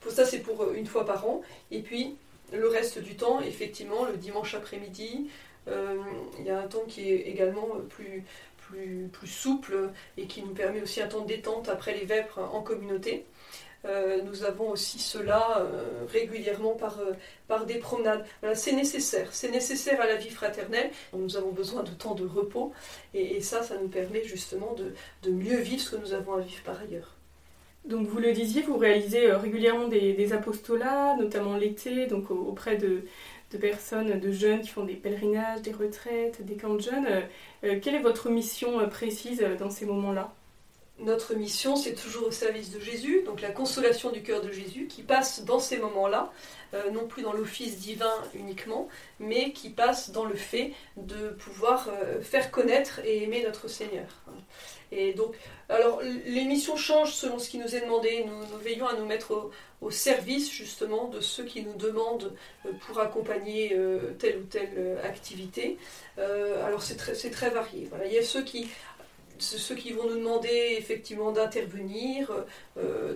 Pour 0.00 0.12
ça, 0.12 0.24
c'est 0.24 0.40
pour 0.40 0.62
euh, 0.62 0.74
une 0.74 0.86
fois 0.86 1.04
par 1.04 1.26
an. 1.26 1.42
Et 1.70 1.80
puis, 1.80 2.16
le 2.52 2.66
reste 2.68 2.98
du 2.98 3.16
temps, 3.16 3.40
effectivement, 3.40 4.06
le 4.06 4.16
dimanche 4.16 4.54
après-midi, 4.54 5.30
euh, 5.68 5.96
il 6.38 6.46
y 6.46 6.50
a 6.50 6.58
un 6.58 6.66
temps 6.66 6.84
qui 6.88 7.12
est 7.12 7.28
également 7.28 7.68
plus, 7.90 8.24
plus, 8.66 9.08
plus, 9.12 9.28
souple 9.28 9.90
et 10.16 10.26
qui 10.26 10.42
nous 10.42 10.54
permet 10.54 10.82
aussi 10.82 11.00
un 11.02 11.06
temps 11.06 11.20
de 11.20 11.28
détente 11.28 11.68
après 11.68 11.94
les 11.94 12.06
vêpres 12.06 12.38
en 12.38 12.62
communauté. 12.62 13.24
Euh, 13.84 14.22
nous 14.22 14.44
avons 14.44 14.70
aussi 14.70 14.98
cela 14.98 15.66
régulièrement 16.12 16.74
par, 16.74 16.98
par 17.48 17.66
des 17.66 17.78
promenades. 17.78 18.24
c'est 18.54 18.72
nécessaire, 18.72 19.28
c'est 19.32 19.50
nécessaire 19.50 20.00
à 20.00 20.06
la 20.06 20.16
vie 20.16 20.30
fraternelle. 20.30 20.90
Nous 21.12 21.36
avons 21.36 21.52
besoin 21.52 21.82
de 21.82 21.90
temps 21.90 22.14
de 22.14 22.26
repos 22.26 22.72
et, 23.14 23.40
ça, 23.40 23.62
ça 23.62 23.76
nous 23.78 23.88
permet 23.88 24.24
justement 24.24 24.74
de, 24.74 24.94
de 25.22 25.30
mieux 25.30 25.58
vivre 25.58 25.82
ce 25.82 25.96
que 25.96 26.00
nous 26.00 26.12
avons 26.12 26.34
à 26.34 26.40
vivre 26.40 26.62
par 26.62 26.80
ailleurs. 26.80 27.16
Donc 27.84 28.06
vous 28.06 28.18
le 28.18 28.32
disiez, 28.32 28.62
vous 28.62 28.76
réalisez 28.76 29.30
euh, 29.30 29.38
régulièrement 29.38 29.88
des, 29.88 30.32
apostolats, 30.32 31.16
notamment 31.16 31.56
l'été, 31.56 32.06
donc 32.06 32.30
auprès 32.30 32.76
de, 32.76 33.04
personnes, 33.58 34.20
de 34.20 34.32
jeunes 34.32 34.60
qui 34.60 34.68
font 34.68 34.84
des 34.84 34.94
pèlerinages, 34.94 35.62
des 35.62 35.72
retraites, 35.72 36.44
des 36.44 36.56
camps 36.56 36.74
de 36.74 36.80
jeunes. 36.80 37.06
Euh, 37.06 37.20
euh, 37.64 37.80
quelle 37.80 37.94
est 37.94 38.02
votre 38.02 38.28
mission 38.28 38.86
précise 38.88 39.44
dans 39.58 39.70
ces 39.70 39.86
moments-là? 39.86 40.34
Notre 41.00 41.34
mission, 41.34 41.76
c'est 41.76 41.94
toujours 41.94 42.28
au 42.28 42.30
service 42.30 42.70
de 42.70 42.80
Jésus, 42.80 43.22
donc 43.24 43.40
la 43.40 43.50
consolation 43.50 44.10
du 44.10 44.22
cœur 44.22 44.42
de 44.42 44.50
Jésus, 44.50 44.86
qui 44.86 45.02
passe 45.02 45.44
dans 45.44 45.58
ces 45.58 45.78
moments-là, 45.78 46.32
non 46.92 47.08
plus 47.08 47.22
dans 47.22 47.32
l'office 47.32 47.78
divin 47.78 48.14
uniquement, 48.34 48.88
mais 49.18 49.52
qui 49.52 49.70
passe 49.70 50.10
dans 50.10 50.24
le 50.24 50.36
fait 50.36 50.72
de 50.96 51.30
pouvoir 51.30 51.88
faire 52.22 52.50
connaître 52.50 53.00
et 53.04 53.24
aimer 53.24 53.42
notre 53.42 53.66
Seigneur. 53.66 54.06
Et 54.92 55.12
donc, 55.12 55.36
alors, 55.68 56.00
les 56.02 56.44
missions 56.44 56.76
changent 56.76 57.14
selon 57.14 57.38
ce 57.38 57.48
qui 57.48 57.58
nous 57.58 57.76
est 57.76 57.80
demandé. 57.80 58.24
Nous, 58.26 58.58
veillons 58.58 58.88
à 58.88 58.94
nous 58.94 59.06
mettre 59.06 59.50
au, 59.80 59.90
service 59.90 60.50
justement 60.50 61.08
de 61.08 61.20
ceux 61.20 61.44
qui 61.44 61.62
nous 61.62 61.74
demandent 61.74 62.34
euh, 62.66 62.72
pour 62.86 63.00
accompagner 63.00 63.72
euh, 63.74 64.12
telle 64.18 64.38
ou 64.38 64.44
telle 64.44 64.72
euh, 64.76 65.02
activité. 65.04 65.78
alors, 66.18 66.82
c'est 66.82 66.96
très, 66.96 67.14
très, 67.14 67.50
varié. 67.50 67.86
Voilà. 67.88 68.06
Il 68.06 68.12
y 68.12 68.18
a 68.18 68.22
ceux 68.22 68.42
qui 68.42 68.68
ceux 69.40 69.74
qui 69.74 69.92
vont 69.92 70.08
nous 70.08 70.18
demander 70.18 70.76
effectivement 70.78 71.32
d'intervenir 71.32 72.32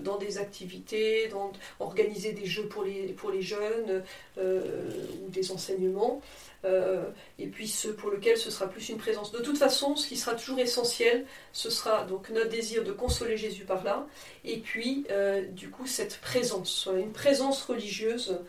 dans 0.03 0.19
des 0.19 0.39
activités, 0.39 1.29
dans, 1.29 1.53
organiser 1.81 2.33
des 2.33 2.47
jeux 2.47 2.67
pour 2.67 2.85
les, 2.85 3.43
jeunes 3.43 4.03
ou 4.39 5.29
des 5.29 5.53
enseignements. 5.53 6.21
Euh, 6.65 7.05
et 7.39 7.47
puis 7.47 7.69
ceux 7.69 7.93
pour 7.93 8.11
lesquels 8.11 8.39
ce 8.39 8.51
sera 8.51 8.69
plus 8.69 8.89
une 8.89 8.97
présence. 8.97 9.33
De 9.33 9.39
toute 9.39 9.59
façon, 9.59 9.97
ce 9.97 10.09
qui 10.09 10.17
sera 10.17 10.35
toujours 10.35 10.59
essentiel, 10.59 11.27
ce 11.53 11.69
sera 11.69 12.05
donc 12.05 12.31
notre 12.31 12.49
désir 12.49 12.85
de 12.85 12.93
consoler 12.93 13.37
Jésus 13.37 13.65
par 13.65 13.85
là, 13.85 14.07
et 14.45 14.59
puis 14.59 15.05
euh, 15.11 15.43
du 15.43 15.69
coup 15.69 15.87
cette 15.87 16.19
présence, 16.21 16.89
une 16.97 17.13
présence 17.13 17.63
religieuse, 17.65 18.31
euh, 18.31 18.45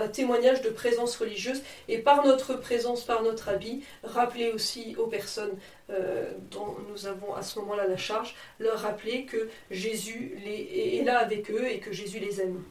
un 0.00 0.08
témoignage 0.08 0.62
de 0.62 0.70
présence 0.70 1.16
religieuse, 1.16 1.62
et 1.88 1.98
par 1.98 2.24
notre 2.24 2.54
présence, 2.54 3.04
par 3.04 3.22
notre 3.22 3.48
habit, 3.48 3.82
rappeler 4.02 4.52
aussi 4.52 4.94
aux 4.96 5.06
personnes 5.06 5.52
dont 6.50 6.76
nous 6.90 7.06
avons 7.06 7.34
à 7.34 7.42
ce 7.42 7.58
moment-là 7.58 7.86
la 7.86 7.96
charge, 7.96 8.34
leur 8.58 8.78
rappeler 8.78 9.24
que 9.24 9.48
Jésus 9.70 10.38
est 10.44 11.04
là 11.04 11.18
avec 11.18 11.50
eux 11.50 11.66
et 11.68 11.78
que 11.78 11.92
Jésus 11.92 12.18
les 12.18 12.40
aime. 12.40 12.62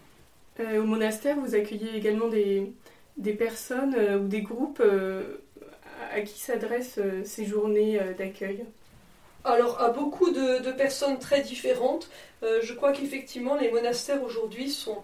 au 0.60 0.84
monastère, 0.84 1.38
vous 1.38 1.54
accueillez 1.54 1.96
également 1.96 2.28
des, 2.28 2.72
des 3.18 3.34
personnes 3.34 3.96
euh, 3.98 4.20
ou 4.20 4.28
des 4.28 4.42
groupes 4.42 4.82
euh, 4.84 5.38
à 6.14 6.22
qui 6.22 6.40
s'adressent 6.40 7.00
euh, 7.00 7.22
ces 7.24 7.46
journées 7.46 8.00
d'accueil? 8.18 8.66
Alors, 9.44 9.82
à 9.82 9.90
beaucoup 9.90 10.32
de, 10.32 10.72
personnes 10.72 11.20
très 11.20 11.42
différentes, 11.42 12.10
je 12.42 12.74
crois 12.74 12.92
qu'effectivement, 12.92 13.56
les 13.56 13.72
monastères 13.72 14.24
aujourd'hui 14.24 14.70
sont, 14.70 15.04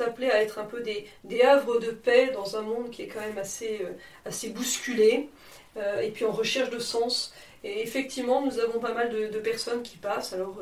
appelés 0.00 0.30
à 0.30 0.42
être 0.42 0.58
un 0.58 0.64
peu 0.64 0.82
des, 0.82 1.42
havres 1.42 1.78
de 1.78 1.90
paix 1.90 2.30
dans 2.32 2.56
un 2.56 2.62
monde 2.62 2.90
qui 2.90 3.02
est 3.02 3.08
quand 3.08 3.20
même 3.20 3.38
assez, 3.38 3.80
assez 4.24 4.50
bousculé, 4.50 5.28
et 5.76 6.10
puis 6.10 6.24
en 6.24 6.32
recherche 6.32 6.70
de 6.70 6.78
sens. 6.78 7.32
Et 7.62 7.82
effectivement, 7.82 8.44
nous 8.44 8.58
avons 8.58 8.80
pas 8.80 8.94
mal 8.94 9.10
de, 9.10 9.38
personnes 9.38 9.82
qui 9.82 9.96
passent. 9.98 10.32
Alors, 10.32 10.58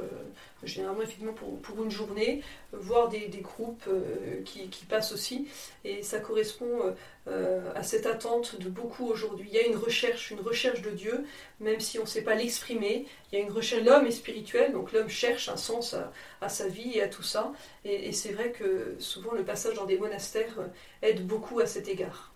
généralement 0.64 1.02
effectivement 1.02 1.32
pour, 1.32 1.84
une 1.84 1.90
journée, 1.90 2.42
voire 2.72 3.08
des, 3.08 3.28
groupes 3.40 3.84
euh, 3.88 4.42
qui, 4.44 4.84
passent 4.86 5.12
aussi. 5.12 5.46
Et 5.84 6.02
ça 6.02 6.18
correspond 6.18 6.94
euh, 7.28 7.60
à 7.74 7.82
cette 7.82 8.06
attente 8.06 8.58
de 8.60 8.68
beaucoup 8.68 9.06
aujourd'hui. 9.06 9.48
Il 9.50 9.54
y 9.54 9.60
a 9.60 9.66
une 9.66 9.76
recherche, 9.76 10.30
une 10.30 10.40
recherche 10.40 10.82
de 10.82 10.90
Dieu, 10.90 11.24
même 11.60 11.80
si 11.80 11.98
on 11.98 12.02
ne 12.02 12.08
sait 12.08 12.22
pas 12.22 12.34
l'exprimer. 12.34 13.06
Il 13.30 13.38
y 13.38 13.42
a 13.42 13.44
une 13.44 13.52
recherche, 13.52 13.84
l'homme 13.84 14.06
est 14.06 14.12
spirituel, 14.12 14.72
donc 14.72 14.92
l'homme 14.92 15.08
cherche 15.08 15.48
un 15.48 15.56
sens 15.56 15.94
à, 16.40 16.48
sa 16.48 16.68
vie 16.68 16.92
et 16.94 17.02
à 17.02 17.08
tout 17.08 17.22
ça. 17.22 17.52
Et 17.84 18.12
c'est 18.12 18.32
vrai 18.32 18.50
que 18.50 18.96
souvent 18.98 19.32
le 19.32 19.44
passage 19.44 19.74
dans 19.74 19.86
des 19.86 19.98
monastères 19.98 20.58
aide 21.02 21.26
beaucoup 21.26 21.60
à 21.60 21.66
cet 21.66 21.88
égard. 21.88 22.32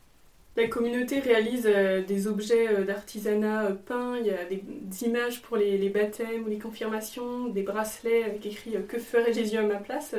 La 0.54 0.68
communauté 0.68 1.20
réalise 1.20 1.66
euh, 1.66 2.02
des 2.02 2.26
objets 2.26 2.68
euh, 2.68 2.84
d'artisanat 2.84 3.64
euh, 3.64 3.74
peints, 3.74 4.18
il 4.18 4.26
y 4.26 4.30
a 4.30 4.44
des, 4.44 4.62
images 5.02 5.40
pour 5.40 5.56
les, 5.56 5.88
baptêmes 5.88 6.44
ou 6.44 6.48
les 6.48 6.58
confirmations, 6.58 7.46
des 7.46 7.62
bracelets 7.62 8.24
avec 8.24 8.44
écrit 8.44 8.76
Que 8.86 8.98
ferait 8.98 9.32
Jésus 9.32 9.56
à 9.56 9.62
ma 9.62 9.76
place 9.76 10.14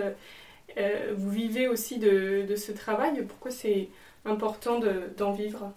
Vous 1.16 1.30
vivez 1.30 1.68
aussi 1.68 2.00
de, 2.00 2.56
ce 2.56 2.72
travail, 2.72 3.24
pourquoi 3.28 3.52
c'est 3.52 3.90
important 4.26 4.80
d'en 5.18 5.32
vivre? 5.32 5.72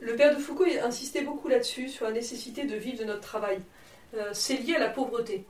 Le 0.00 0.14
père 0.14 0.34
de 0.34 0.40
Foucault 0.40 0.66
insistait 0.84 1.22
beaucoup 1.22 1.48
là-dessus, 1.48 1.88
sur 1.88 2.06
la 2.06 2.12
nécessité 2.12 2.64
de 2.64 2.76
vivre 2.76 3.00
de 3.00 3.04
notre 3.04 3.20
travail. 3.20 3.58
c'est 4.32 4.58
lié 4.58 4.76
à 4.76 4.78
la 4.78 4.90
pauvreté. 4.90 5.44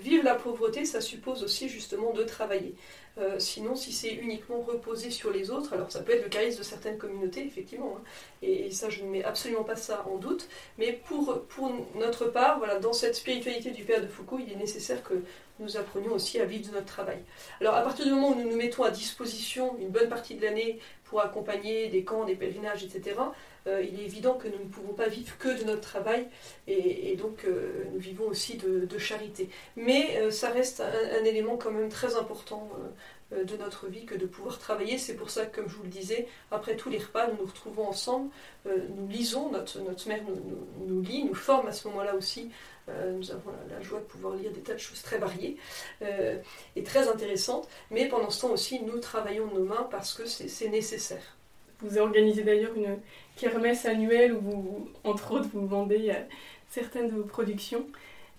Vivre 0.00 0.24
la 0.24 0.34
pauvreté, 0.34 0.84
ça 0.84 1.00
suppose 1.00 1.42
aussi 1.42 1.68
justement 1.68 2.12
de 2.12 2.22
travailler. 2.22 2.74
Euh, 3.16 3.38
sinon, 3.38 3.76
si 3.76 3.92
c'est 3.92 4.12
uniquement 4.12 4.60
reposé 4.60 5.10
sur 5.10 5.30
les 5.30 5.50
autres, 5.50 5.72
alors 5.72 5.92
ça 5.92 6.02
peut 6.02 6.12
être 6.12 6.24
le 6.24 6.28
charisme 6.28 6.58
de 6.58 6.64
certaines 6.64 6.98
communautés, 6.98 7.46
effectivement, 7.46 7.96
hein. 7.96 8.02
et, 8.42 8.72
ça, 8.72 8.88
je 8.90 9.04
ne 9.04 9.08
mets 9.08 9.22
absolument 9.22 9.62
pas 9.62 9.76
ça 9.76 10.04
en 10.08 10.16
doute, 10.16 10.48
mais 10.78 10.92
pour, 10.92 11.42
pour 11.46 11.72
notre 11.94 12.26
part, 12.26 12.58
voilà, 12.58 12.80
dans 12.80 12.92
cette 12.92 13.14
spiritualité 13.14 13.70
du 13.70 13.84
Père 13.84 14.02
de 14.02 14.08
Foucault, 14.08 14.40
il 14.44 14.52
est 14.52 14.56
nécessaire 14.56 15.04
que 15.04 15.14
nous 15.60 15.76
apprenions 15.76 16.12
aussi 16.12 16.40
à 16.40 16.44
vivre 16.44 16.68
de 16.68 16.74
notre 16.74 16.86
travail. 16.86 17.18
Alors, 17.60 17.76
à 17.76 17.82
partir 17.82 18.04
du 18.04 18.10
moment 18.10 18.30
où 18.30 18.34
nous 18.34 18.50
nous 18.50 18.56
mettons 18.56 18.82
à 18.82 18.90
disposition 18.90 19.76
une 19.78 19.90
bonne 19.90 20.08
partie 20.08 20.34
de 20.34 20.42
l'année 20.42 20.80
pour 21.04 21.20
accompagner 21.20 21.86
des 21.90 22.02
camps, 22.02 22.24
des 22.24 22.34
pèlerinages, 22.34 22.82
etc., 22.82 23.14
euh, 23.66 23.82
il 23.82 23.98
est 24.00 24.04
évident 24.04 24.34
que 24.34 24.48
nous 24.48 24.58
ne 24.58 24.68
pouvons 24.68 24.92
pas 24.92 25.08
vivre 25.08 25.36
que 25.38 25.58
de 25.58 25.64
notre 25.64 25.80
travail 25.80 26.26
et, 26.66 27.16
donc 27.16 27.44
euh, 27.44 27.84
nous 27.92 27.98
vivons 27.98 28.26
aussi 28.26 28.56
de, 28.56 28.98
charité. 28.98 29.48
Mais 29.76 30.18
euh, 30.18 30.30
ça 30.30 30.50
reste 30.50 30.80
un, 30.80 31.24
élément 31.24 31.56
quand 31.56 31.70
même 31.70 31.88
très 31.88 32.16
important 32.16 32.70
de 33.32 33.56
notre 33.56 33.88
vie 33.88 34.04
que 34.04 34.14
de 34.14 34.26
pouvoir 34.26 34.58
travailler. 34.58 34.98
C'est 34.98 35.14
pour 35.14 35.30
ça 35.30 35.46
que, 35.46 35.56
comme 35.56 35.68
je 35.68 35.76
vous 35.76 35.82
le 35.82 35.88
disais, 35.88 36.28
après 36.50 36.76
tous 36.76 36.88
les 36.88 36.98
repas, 36.98 37.26
nous 37.28 37.38
nous 37.40 37.46
retrouvons 37.46 37.88
ensemble, 37.88 38.30
nous 38.64 39.08
lisons, 39.08 39.50
notre, 39.50 39.80
notre 39.80 40.06
mère 40.08 40.20
nous, 40.86 41.02
lit, 41.02 41.24
nous 41.24 41.34
forme 41.34 41.66
à 41.66 41.72
ce 41.72 41.88
moment-là 41.88 42.14
aussi. 42.14 42.50
nous 42.88 43.30
avons 43.32 43.50
la, 43.68 43.80
joie 43.82 43.98
de 43.98 44.04
pouvoir 44.04 44.36
lire 44.36 44.52
des 44.52 44.60
tas 44.60 44.74
de 44.74 44.78
choses 44.78 45.02
très 45.02 45.18
variées 45.18 45.56
et 46.76 46.82
très 46.84 47.08
intéressantes. 47.08 47.68
Mais 47.90 48.06
pendant 48.08 48.30
ce 48.30 48.42
temps 48.42 48.52
aussi, 48.52 48.80
nous 48.82 48.98
travaillons 48.98 49.46
nos 49.52 49.64
mains 49.64 49.88
parce 49.90 50.14
que 50.14 50.26
c'est 50.26 50.68
nécessaire. 50.68 51.33
Vous 51.84 51.98
organisez 51.98 52.42
d'ailleurs 52.42 52.74
une 52.76 52.96
kermesse 53.36 53.84
annuelle 53.84 54.32
où, 54.32 54.40
vous, 54.40 54.88
entre 55.04 55.32
autres, 55.32 55.48
vous 55.52 55.66
vendez 55.66 56.10
euh, 56.10 56.14
certaines 56.70 57.08
de 57.08 57.14
vos 57.14 57.24
productions. 57.24 57.84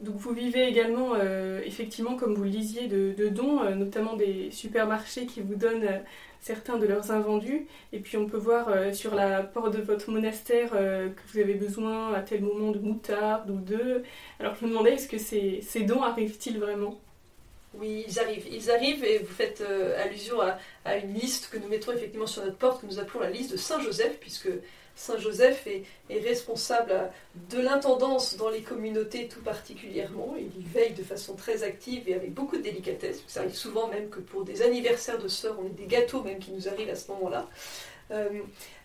Donc 0.01 0.15
vous 0.15 0.33
vivez 0.33 0.67
également, 0.67 1.13
euh, 1.15 1.61
effectivement, 1.63 2.15
comme 2.15 2.33
vous 2.33 2.43
le 2.43 2.49
disiez, 2.49 2.87
de, 2.87 3.29
dons, 3.29 3.61
euh, 3.61 3.75
notamment 3.75 4.15
des 4.15 4.49
supermarchés 4.51 5.25
qui 5.27 5.41
vous 5.41 5.55
donnent 5.55 6.01
certains 6.41 6.77
de 6.77 6.87
leurs 6.87 7.11
invendus. 7.11 7.67
Et 7.93 7.99
puis 7.99 8.17
on 8.17 8.25
peut 8.25 8.37
voir 8.37 8.93
sur 8.93 9.15
la 9.15 9.43
porte 9.43 9.75
de 9.75 9.81
votre 9.81 10.11
monastère 10.11 10.71
que 10.71 11.31
vous 11.31 11.39
avez 11.39 11.55
besoin 11.55 12.13
à 12.13 12.21
tel 12.21 12.41
moment 12.41 12.71
de 12.71 12.79
moutarde 12.79 13.49
ou 13.49 13.59
de... 13.59 14.03
Alors 14.39 14.55
je 14.55 14.65
me 14.65 14.69
demandais, 14.71 14.93
est-ce 14.93 15.07
que 15.07 15.17
ces, 15.17 15.61
ces 15.61 15.83
dons 15.83 16.03
arrivent-ils 16.03 16.59
vraiment? 16.59 16.99
Oui, 17.79 18.05
ils 18.07 18.19
arrivent. 18.19 18.47
Ils 18.51 18.71
arrivent 18.71 19.03
et 19.03 19.19
vous 19.19 19.33
faites 19.33 19.63
allusion 19.97 20.39
à, 20.41 20.97
une 20.97 21.13
liste 21.13 21.49
que 21.49 21.57
nous 21.57 21.67
mettons 21.67 21.91
effectivement 21.91 22.27
sur 22.27 22.43
notre 22.43 22.57
porte, 22.57 22.81
que 22.81 22.85
nous 22.85 22.99
appelons 22.99 23.21
la 23.21 23.29
liste 23.29 23.51
de 23.51 23.57
Saint 23.57 23.79
Joseph, 23.79 24.17
puisque 24.19 24.49
Saint 24.95 25.17
Joseph 25.17 25.67
est, 25.67 25.83
responsable 26.09 27.11
de 27.49 27.59
l'intendance 27.59 28.37
dans 28.37 28.49
les 28.49 28.61
communautés 28.61 29.27
tout 29.27 29.41
particulièrement. 29.41 30.35
Il 30.37 30.61
y 30.61 30.65
veille 30.65 30.93
de 30.93 31.03
façon 31.03 31.35
très 31.35 31.63
active 31.63 32.07
et 32.07 32.13
avec 32.13 32.33
beaucoup 32.33 32.57
de 32.57 32.61
délicatesse. 32.61 33.21
Ça 33.27 33.41
arrive 33.41 33.55
souvent 33.55 33.87
même 33.87 34.09
que 34.09 34.19
pour 34.19 34.45
des 34.45 34.61
anniversaires 34.61 35.19
de 35.19 35.27
sœurs, 35.27 35.57
on 35.61 35.67
ait 35.67 35.69
des 35.71 35.85
gâteaux 35.85 36.23
même 36.23 36.39
qui 36.39 36.51
nous 36.51 36.67
arrivent 36.67 36.89
à 36.89 36.95
ce 36.95 37.11
moment-là. 37.11 37.49
Euh, 38.11 38.29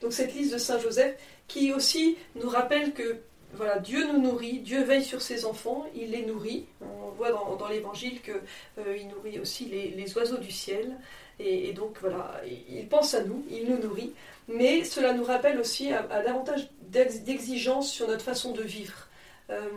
donc 0.00 0.12
cette 0.12 0.34
liste 0.34 0.52
de 0.52 0.58
Saint 0.58 0.78
Joseph 0.78 1.14
qui 1.46 1.72
aussi 1.72 2.16
nous 2.36 2.48
rappelle 2.48 2.92
que 2.92 3.18
voilà, 3.54 3.78
Dieu 3.78 4.06
nous 4.06 4.20
nourrit, 4.20 4.60
Dieu 4.60 4.82
veille 4.84 5.04
sur 5.04 5.22
ses 5.22 5.44
enfants, 5.44 5.86
il 5.94 6.12
les 6.12 6.24
nourrit. 6.24 6.66
On 6.80 7.10
voit 7.10 7.30
dans, 7.30 7.68
l'évangile 7.68 8.22
qu'il 8.22 8.34
euh, 8.78 8.98
nourrit 9.14 9.40
aussi 9.40 9.66
les, 9.66 10.16
oiseaux 10.16 10.38
du 10.38 10.50
ciel. 10.50 10.96
Et, 11.38 11.72
donc 11.72 11.96
voilà, 12.00 12.40
il 12.70 12.86
pense 12.86 13.14
à 13.14 13.24
nous, 13.24 13.44
il 13.50 13.68
nous 13.68 13.78
nourrit 13.78 14.12
mais 14.52 14.84
cela 14.84 15.12
nous 15.12 15.24
rappelle 15.24 15.58
aussi 15.58 15.92
à, 15.92 16.02
davantage 16.22 16.68
d'exigence 16.88 17.90
sur 17.90 18.08
notre 18.08 18.24
façon 18.24 18.52
de 18.52 18.62
vivre. 18.62 19.06
Euh, 19.50 19.68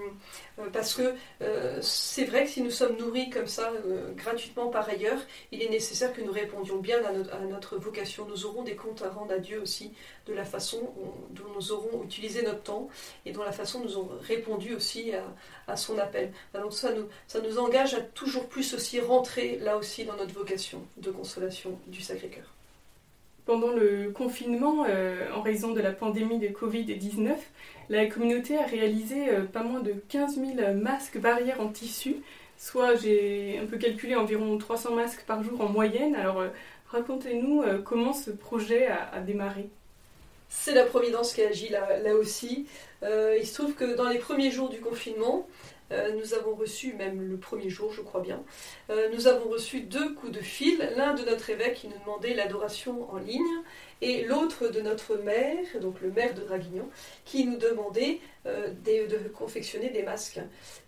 euh, 0.59 0.69
parce 0.71 0.93
que 0.93 1.15
euh, 1.41 1.79
c'est 1.81 2.25
vrai 2.25 2.45
que 2.45 2.51
si 2.51 2.61
nous 2.61 2.71
sommes 2.71 2.95
nourris 2.97 3.29
comme 3.29 3.47
ça 3.47 3.71
gratuitement 4.15 4.67
par 4.67 4.87
ailleurs, 4.87 5.19
il 5.51 5.61
est 5.61 5.69
nécessaire 5.69 6.13
que 6.13 6.21
nous 6.21 6.31
répondions 6.31 6.77
bien 6.77 6.99
à 7.03 7.39
notre, 7.39 7.77
vocation. 7.77 8.25
Nous 8.27 8.45
aurons 8.45 8.63
des 8.63 8.75
comptes 8.75 9.01
à 9.01 9.09
rendre 9.09 9.33
à 9.33 9.39
Dieu 9.39 9.61
aussi 9.61 9.93
de 10.27 10.33
la 10.33 10.45
façon 10.45 10.93
dont 11.31 11.49
nous 11.55 11.71
aurons 11.71 12.03
utilisé 12.03 12.43
notre 12.43 12.61
temps 12.63 12.89
et 13.25 13.31
dont 13.31 13.43
la 13.43 13.51
façon 13.51 13.79
nous 13.79 13.97
aurons 13.97 14.17
répondu 14.21 14.75
aussi 14.75 15.11
à, 15.67 15.75
son 15.75 15.97
appel. 15.97 16.31
Donc 16.53 16.73
ça 16.73 16.93
nous, 16.93 17.07
ça 17.27 17.41
nous 17.41 17.57
engage 17.57 17.93
à 17.93 18.01
toujours 18.01 18.47
plus 18.47 18.73
aussi 18.73 18.99
rentrer 18.99 19.57
là 19.59 19.77
aussi 19.77 20.05
dans 20.05 20.15
notre 20.15 20.33
vocation 20.33 20.85
de 20.97 21.11
consolation 21.11 21.79
du 21.87 22.01
Sacré-Cœur. 22.01 22.45
Pendant 23.45 23.71
le 23.71 24.09
confinement, 24.11 24.85
euh, 24.87 25.27
en 25.35 25.41
raison 25.41 25.73
de 25.73 25.81
la 25.81 25.91
pandémie 25.91 26.39
de 26.39 26.47
Covid-19, 26.47 27.35
la 27.89 28.05
communauté 28.05 28.57
a 28.57 28.65
réalisé 28.65 29.29
euh, 29.29 29.43
pas 29.43 29.63
moins 29.63 29.81
de 29.81 29.93
15 30.07 30.39
000 30.55 30.73
masques 30.75 31.19
barrières 31.19 31.59
en 31.59 31.67
tissu, 31.67 32.15
soit 32.57 32.95
j'ai 32.95 33.59
un 33.61 33.65
peu 33.65 33.77
calculé 33.77 34.15
environ 34.15 34.57
300 34.57 34.95
masques 34.95 35.25
par 35.27 35.43
jour 35.43 35.59
en 35.59 35.67
moyenne. 35.67 36.15
Alors 36.15 36.39
euh, 36.39 36.47
racontez-nous 36.87 37.63
comment 37.83 38.13
ce 38.13 38.31
projet 38.31 38.87
a, 38.87 39.19
démarré. 39.19 39.69
C'est 40.55 40.73
la 40.73 40.85
Providence 40.85 41.33
qui 41.33 41.41
agit 41.41 41.69
là, 41.69 42.15
aussi. 42.15 42.67
il 43.01 43.45
se 43.45 43.53
trouve 43.53 43.73
que 43.73 43.95
dans 43.95 44.07
les 44.07 44.19
premiers 44.19 44.51
jours 44.51 44.69
du 44.69 44.79
confinement, 44.79 45.47
euh, 45.93 46.11
nous 46.13 46.33
avons 46.33 46.55
reçu, 46.55 46.93
même 46.93 47.21
le 47.21 47.37
premier 47.37 47.69
jour, 47.69 47.91
je 47.93 48.01
crois 48.01 48.21
bien, 48.21 48.43
euh, 48.89 49.09
nous 49.13 49.27
avons 49.27 49.49
reçu 49.49 49.81
deux 49.81 50.13
coups 50.13 50.31
de 50.31 50.39
fil. 50.39 50.77
L'un 50.95 51.13
de 51.13 51.23
notre 51.23 51.49
évêque 51.49 51.75
qui 51.75 51.87
nous 51.87 51.99
demandait 51.99 52.33
l'adoration 52.33 53.11
en 53.11 53.17
ligne 53.17 53.41
et 54.01 54.23
l'autre 54.23 54.67
de 54.69 54.81
notre 54.81 55.17
maire, 55.17 55.65
donc 55.81 56.01
le 56.01 56.11
maire 56.11 56.33
de 56.33 56.41
Draguignan, 56.41 56.89
qui 57.25 57.45
nous 57.45 57.57
demandait 57.57 58.19
euh, 58.45 58.67
de, 58.83 59.29
confectionner 59.29 59.89
des 59.89 60.03
masques. 60.03 60.39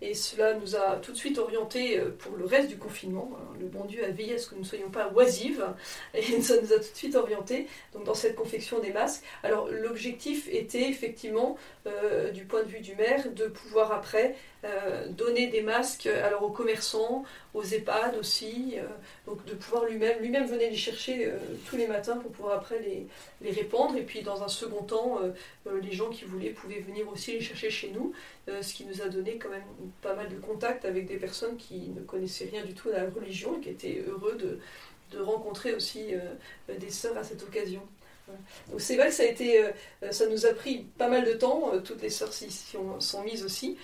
Et 0.02 0.14
cela 0.14 0.56
nous 0.56 0.76
a 0.76 0.98
tout 0.98 1.14
de 1.14 1.18
suite 1.18 1.38
orientés 1.38 1.98
euh, 1.98 2.10
pour 2.20 2.36
le 2.36 2.44
reste 2.44 2.68
du 2.68 2.78
confinement. 2.78 3.32
Le 3.60 3.68
bon 3.68 3.86
Dieu 3.86 4.04
a 4.04 4.10
veillé 4.10 4.36
à 4.36 4.38
ce 4.38 4.50
que 4.50 4.56
nous 4.56 4.62
ne 4.62 4.66
soyons 4.66 4.90
pas 4.90 5.10
oisives, 5.16 5.66
et 6.14 6.42
ça 6.42 6.56
nous 6.62 6.74
a 6.74 6.76
tout 6.76 6.92
de 6.92 6.98
suite 6.98 7.16
orientés 7.16 7.68
donc, 7.94 8.04
dans 8.04 8.14
cette 8.14 8.36
confection 8.36 8.80
des 8.80 8.92
masques. 8.92 9.24
Alors 9.42 9.70
l'objectif 9.70 10.50
était 10.52 10.90
effectivement, 10.90 11.58
euh, 11.88 12.32
du 12.32 12.44
point 12.44 12.64
de 12.64 12.68
vue 12.68 12.82
du 12.82 12.94
maire, 12.96 13.32
de 13.32 13.48
pouvoir 13.48 13.94
après 13.94 14.36
donner 15.12 15.46
des 15.46 15.62
masques 15.62 16.08
alors 16.08 16.42
aux 16.42 16.50
commerçants, 16.50 17.24
aux 17.54 17.62
EHPAD 17.62 18.18
aussi, 18.18 18.78
donc 19.28 19.46
de 19.46 19.54
pouvoir 19.54 19.86
lui-même, 19.86 20.20
lui-même 20.20 20.48
venir 20.48 20.72
les 20.72 20.76
chercher 20.76 21.32
tous 21.70 21.78
les 21.78 21.86
matins 21.86 22.18
pour 22.18 22.32
pouvoir 22.32 22.58
après 22.58 22.80
les, 22.80 23.06
les 23.42 23.52
répandre. 23.52 23.96
Et 23.96 24.02
puis 24.02 24.24
dans 24.24 24.42
un 24.42 24.48
second 24.48 24.82
temps, 24.82 25.20
les 25.84 25.92
gens 25.92 26.10
qui 26.10 26.26
voulaient 26.26 26.50
pouvaient 26.50 26.80
venir 26.80 27.08
aussi 27.08 27.34
les 27.34 27.42
chercher 27.46 27.70
chez 27.70 27.90
nous, 27.90 28.14
euh, 28.50 28.62
ce 28.62 28.74
qui 28.74 28.86
nous 28.86 29.02
a 29.02 29.08
donné 29.08 29.38
quand 29.38 29.50
même 29.50 29.64
pas 30.02 30.16
mal 30.16 30.30
de 30.30 30.38
contacts 30.38 30.86
avec 30.86 31.06
des 31.08 31.18
personnes 31.18 31.58
qui 31.58 31.90
ne 31.96 32.02
connaissaient 32.02 32.50
rien 32.52 32.64
du 32.64 32.74
tout 32.74 32.90
à 32.90 33.04
la 33.04 33.10
religion 33.10 33.58
et 33.58 33.62
qui 33.62 33.70
étaient 33.70 34.04
heureux 34.08 34.36
de, 34.36 34.60
rencontrer 35.18 35.74
aussi 35.74 36.14
euh, 36.14 36.20
des 36.78 36.90
sœurs 36.90 37.18
à 37.18 37.24
cette 37.24 37.42
occasion. 37.42 37.82
Donc 38.70 38.82
c'est 38.82 38.98
vrai 38.98 39.08
que 39.08 39.14
ça 39.14 39.24
a 39.24 39.28
été, 39.28 39.64
euh, 39.64 39.72
ça 40.12 40.28
nous 40.28 40.46
a 40.46 40.54
pris 40.54 40.88
pas 40.98 41.08
mal 41.08 41.24
de 41.24 41.32
temps, 41.32 41.72
toutes 41.86 42.02
les 42.02 42.10
sœurs 42.10 42.34
s'y 42.34 42.50
sont 42.52 43.24
mises 43.24 43.46
aussi, 43.46 43.78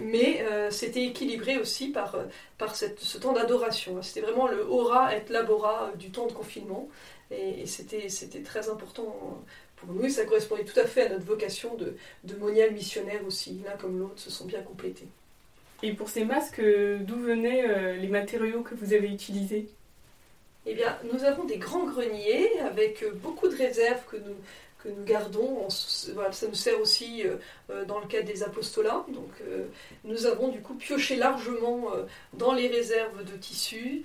mais 0.00 0.44
c'était 0.70 1.04
équilibré 1.04 1.58
aussi 1.58 1.90
par, 1.90 2.16
par 2.58 2.74
cette, 2.74 2.98
ce 2.98 3.16
temps 3.18 3.32
d'adoration. 3.32 4.02
C'était 4.02 4.22
vraiment 4.22 4.48
le 4.48 4.66
aura 4.66 5.14
et 5.14 5.22
labora 5.28 5.92
du 5.96 6.10
temps 6.10 6.26
de 6.26 6.32
confinement, 6.32 6.88
et, 7.30 7.60
et 7.60 7.66
c'était 7.66 8.42
très 8.42 8.68
important 8.68 9.44
nous, 9.88 10.08
ça 10.08 10.24
correspondait 10.24 10.64
tout 10.64 10.78
à 10.78 10.84
fait 10.84 11.02
à 11.02 11.08
notre 11.10 11.24
vocation 11.24 11.74
de, 11.74 11.96
de 12.24 12.34
monial 12.36 12.72
missionnaire 12.72 13.20
aussi. 13.26 13.60
L'un 13.64 13.76
comme 13.76 13.98
l'autre 13.98 14.18
se 14.18 14.30
sont 14.30 14.46
bien 14.46 14.62
complétés. 14.62 15.08
Et 15.84 15.92
pour 15.92 16.08
ces 16.08 16.24
masques, 16.24 16.62
d'où 17.00 17.16
venaient 17.16 17.68
euh, 17.68 17.96
les 17.96 18.08
matériaux 18.08 18.62
que 18.62 18.74
vous 18.74 18.94
avez 18.94 19.08
utilisés? 19.08 19.68
Eh 20.64 20.72
bien, 20.72 20.96
nous 21.12 21.24
avons 21.24 21.44
des 21.44 21.58
grands 21.58 21.84
greniers 21.84 22.58
avec 22.60 23.02
euh, 23.02 23.10
beaucoup 23.12 23.48
de 23.48 23.54
réserves 23.54 24.02
que 24.10 24.16
nous, 24.16 24.34
que 24.82 24.88
nous 24.88 25.04
gardons. 25.04 25.68
ça 25.68 26.46
nous 26.48 26.54
sert 26.54 26.80
aussi 26.80 27.24
euh, 27.26 27.84
dans 27.84 28.00
le 28.00 28.06
cadre 28.06 28.26
des 28.26 28.42
apostolats. 28.42 29.04
Donc, 29.08 29.42
nous 30.04 30.24
avons 30.24 30.48
du 30.48 30.62
coup 30.62 30.72
pioché 30.72 31.16
largement 31.16 31.88
dans 32.32 32.54
les 32.54 32.68
réserves 32.68 33.22
de 33.22 33.36
tissus, 33.36 34.04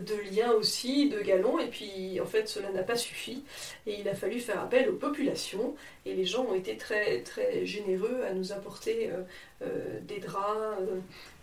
de 0.00 0.14
liens 0.34 0.52
aussi, 0.52 1.08
de 1.08 1.20
galons. 1.20 1.58
Et 1.58 1.66
puis, 1.66 2.20
en 2.20 2.26
fait, 2.26 2.48
cela 2.48 2.70
n'a 2.70 2.82
pas 2.82 2.96
suffi. 2.96 3.44
Et 3.86 4.00
il 4.00 4.08
a 4.08 4.14
fallu 4.14 4.40
faire 4.40 4.60
appel 4.60 4.88
aux 4.88 4.96
populations. 4.96 5.74
Et 6.06 6.14
les 6.14 6.24
gens 6.24 6.44
ont 6.44 6.54
été 6.54 6.76
très, 6.76 7.22
très 7.22 7.64
généreux 7.64 8.22
à 8.28 8.32
nous 8.32 8.52
apporter 8.52 9.10
des 10.02 10.18
draps, 10.18 10.82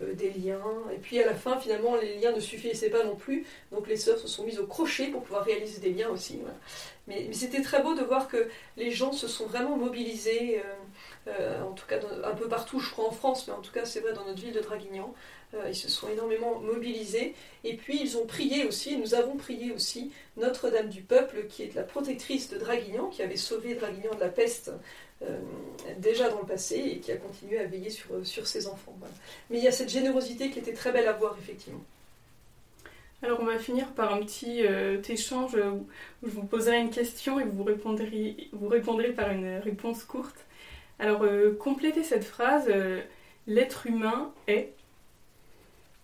des 0.02 0.32
liens. 0.32 0.62
Et 0.94 0.98
puis, 0.98 1.22
à 1.22 1.26
la 1.26 1.36
fin, 1.36 1.60
finalement, 1.60 1.96
les 1.96 2.18
liens 2.18 2.32
ne 2.32 2.40
suffisaient 2.40 2.90
pas 2.90 3.04
non 3.04 3.16
plus. 3.16 3.46
Donc, 3.72 3.88
les 3.88 3.98
sœurs 3.98 4.20
se 4.20 4.28
sont 4.28 4.46
mises 4.46 4.60
au 4.60 4.68
crochet 4.68 5.08
pour 5.08 5.24
pouvoir 5.24 5.44
réaliser 5.44 5.80
des 5.80 5.92
liens 5.92 6.10
aussi. 6.10 6.40
Mais, 7.08 7.32
c'était 7.34 7.62
très 7.62 7.82
beau 7.82 7.96
de 7.96 8.04
voir 8.04 8.28
que 8.28 8.48
les 8.78 8.92
gens 8.92 9.12
se 9.12 9.28
sont 9.28 9.46
vraiment 9.48 9.78
mobilisés, 9.78 10.62
euh, 11.28 11.32
euh, 11.40 11.64
en 11.64 11.74
tout 11.74 11.86
cas 11.88 12.00
un 12.24 12.36
peu 12.36 12.48
partout, 12.48 12.80
je 12.80 12.90
crois 12.90 13.08
en 13.08 13.12
France, 13.12 13.48
mais 13.48 13.54
en 13.54 13.62
tout 13.62 13.72
cas 13.72 13.86
c'est 13.86 14.00
vrai 14.00 14.14
dans 14.14 14.26
notre 14.26 14.42
ville 14.42 14.54
de 14.54 14.60
Draguignan. 14.60 15.14
Euh, 15.54 15.68
ils 15.68 15.76
se 15.76 15.90
sont 15.90 16.08
énormément 16.10 16.60
mobilisés 16.60 17.36
et 17.64 17.76
puis 17.76 18.00
ils 18.02 18.18
ont 18.18 18.26
prié 18.26 18.66
aussi, 18.66 18.98
nous 18.98 19.14
avons 19.16 19.36
prié 19.36 19.74
aussi 19.74 20.12
Notre-Dame 20.38 20.90
du 20.90 21.02
Peuple, 21.02 21.46
qui 21.50 21.64
est 21.64 21.76
la 21.76 21.84
protectrice 21.84 22.50
de 22.50 22.58
Draguignan, 22.58 23.10
qui 23.10 23.22
avait 23.22 23.38
sauvé 23.38 23.76
Draguignan 23.76 24.16
de 24.16 24.20
la 24.20 24.30
peste 24.30 24.72
déjà 26.00 26.30
dans 26.30 26.40
le 26.40 26.48
passé 26.48 26.78
et 26.78 27.00
qui 27.00 27.12
a 27.12 27.18
continué 27.18 27.60
à 27.60 27.66
veiller 27.66 27.92
sur, 27.92 28.48
ses 28.48 28.66
enfants. 28.66 28.98
Mais 29.52 29.60
il 29.60 29.64
y 29.64 29.68
a 29.68 29.72
cette 29.72 29.90
générosité 29.90 30.50
qui 30.50 30.58
était 30.58 30.74
très 30.74 30.92
belle 30.92 31.08
à 31.08 31.14
voir, 31.14 31.38
effectivement. 31.40 31.84
Alors 33.24 33.40
on 33.40 33.46
va 33.46 33.60
finir 33.60 33.92
par 33.92 34.14
un 34.16 34.20
petit 34.22 34.66
euh, 34.66 35.00
échange 35.08 35.54
où, 35.56 35.86
je 36.24 36.32
vous 36.32 36.44
poserai 36.44 36.80
une 36.80 36.90
question 36.90 37.40
et 37.40 37.44
vous 37.44 37.52
vous 37.52 38.68
répondrez 38.68 39.10
par 39.10 39.30
une 39.30 39.60
réponse 39.60 40.04
courte. 40.04 40.44
Alors 41.02 41.24
euh, 41.24 41.58
complétez 41.60 42.04
cette 42.04 42.24
phrase, 42.24 42.66
euh, 42.70 43.02
l'être 43.48 43.88
humain 43.88 44.32
est... 44.48 44.70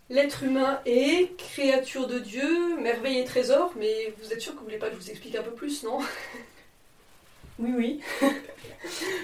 L'être 0.10 0.44
humain 0.44 0.82
est 0.86 1.38
créature 1.38 2.08
de 2.08 2.18
Dieu, 2.18 2.80
merveille 2.80 3.20
et 3.20 3.26
trésor, 3.26 3.74
mais 3.78 4.14
vous 4.20 4.34
êtes 4.34 4.42
sûr 4.42 4.54
que 4.54 4.60
vous 4.60 4.64
voulez 4.64 4.78
pas 4.78 4.88
que 4.88 4.96
je 4.96 5.02
vous 5.02 5.10
explique 5.12 5.36
un 5.36 5.44
peu 5.44 5.52
plus, 5.52 5.84
non? 5.84 6.00
Oui, 7.60 7.74
oui. 7.76 8.02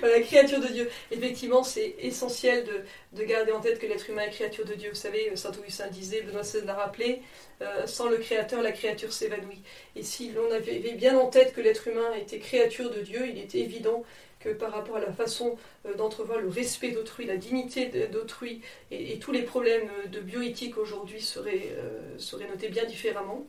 la 0.02 0.20
créature 0.22 0.60
de 0.60 0.68
Dieu. 0.68 0.90
Effectivement, 1.12 1.64
c'est 1.64 1.96
essentiel 2.00 2.66
de, 3.14 3.24
garder 3.24 3.52
en 3.52 3.62
tête 3.62 3.80
que 3.80 3.86
l'être 3.86 4.10
humain 4.10 4.24
est 4.24 4.32
créature 4.32 4.66
de 4.66 4.74
Dieu. 4.74 4.90
Vous 4.90 4.96
savez, 4.96 5.32
Saint 5.36 5.52
Augustin 5.52 5.88
disait, 5.88 6.22
Benoît 6.22 6.42
XVI 6.42 6.66
l'a 6.66 6.74
rappelé, 6.74 7.22
euh, 7.62 7.88
sans 7.88 8.10
le 8.10 8.18
Créateur, 8.18 8.62
la 8.62 8.72
créature 8.72 9.14
s'évanouit. 9.14 9.62
Et 9.96 10.04
si 10.04 10.32
l'on 10.32 10.52
avait 10.52 10.80
bien 10.96 11.18
en 11.18 11.28
tête 11.28 11.54
que 11.54 11.62
l'être 11.62 11.88
humain 11.88 12.14
était 12.20 12.40
créature 12.40 12.92
de 12.92 13.02
Dieu, 13.02 13.28
il 13.28 13.40
était 13.40 13.60
évident 13.60 14.04
par 14.50 14.72
rapport 14.72 14.98
à 14.98 15.00
la 15.00 15.12
façon 15.12 15.58
euh, 15.86 15.94
d'entrevoir 15.96 16.40
le 16.40 16.50
respect 16.50 16.92
d'autrui, 16.92 17.26
la 17.26 17.38
dignité 17.38 17.86
d'autrui 18.12 18.62
et, 18.92 19.20
tous 19.20 19.32
les 19.32 19.44
problèmes 19.44 19.90
de 20.12 20.20
bioéthique 20.20 20.78
aujourd'hui 20.78 21.22
seraient, 21.22 21.74
euh, 21.78 22.48
notés 22.50 22.70
bien 22.70 22.86
différemment. 22.86 23.48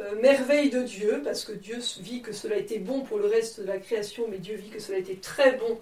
Euh, 0.00 0.14
merveille 0.20 0.70
de 0.70 0.82
Dieu, 0.82 1.22
parce 1.24 1.44
que 1.44 1.50
Dieu 1.50 1.78
vit 1.98 2.22
que 2.22 2.32
cela 2.32 2.56
était 2.56 2.78
bon 2.78 3.00
pour 3.00 3.18
le 3.18 3.26
reste 3.26 3.60
de 3.60 3.66
la 3.66 3.78
création, 3.78 4.26
mais 4.30 4.38
Dieu 4.38 4.54
vit 4.54 4.70
que 4.70 4.78
cela 4.78 4.98
était 4.98 5.16
très 5.16 5.56
bon 5.56 5.80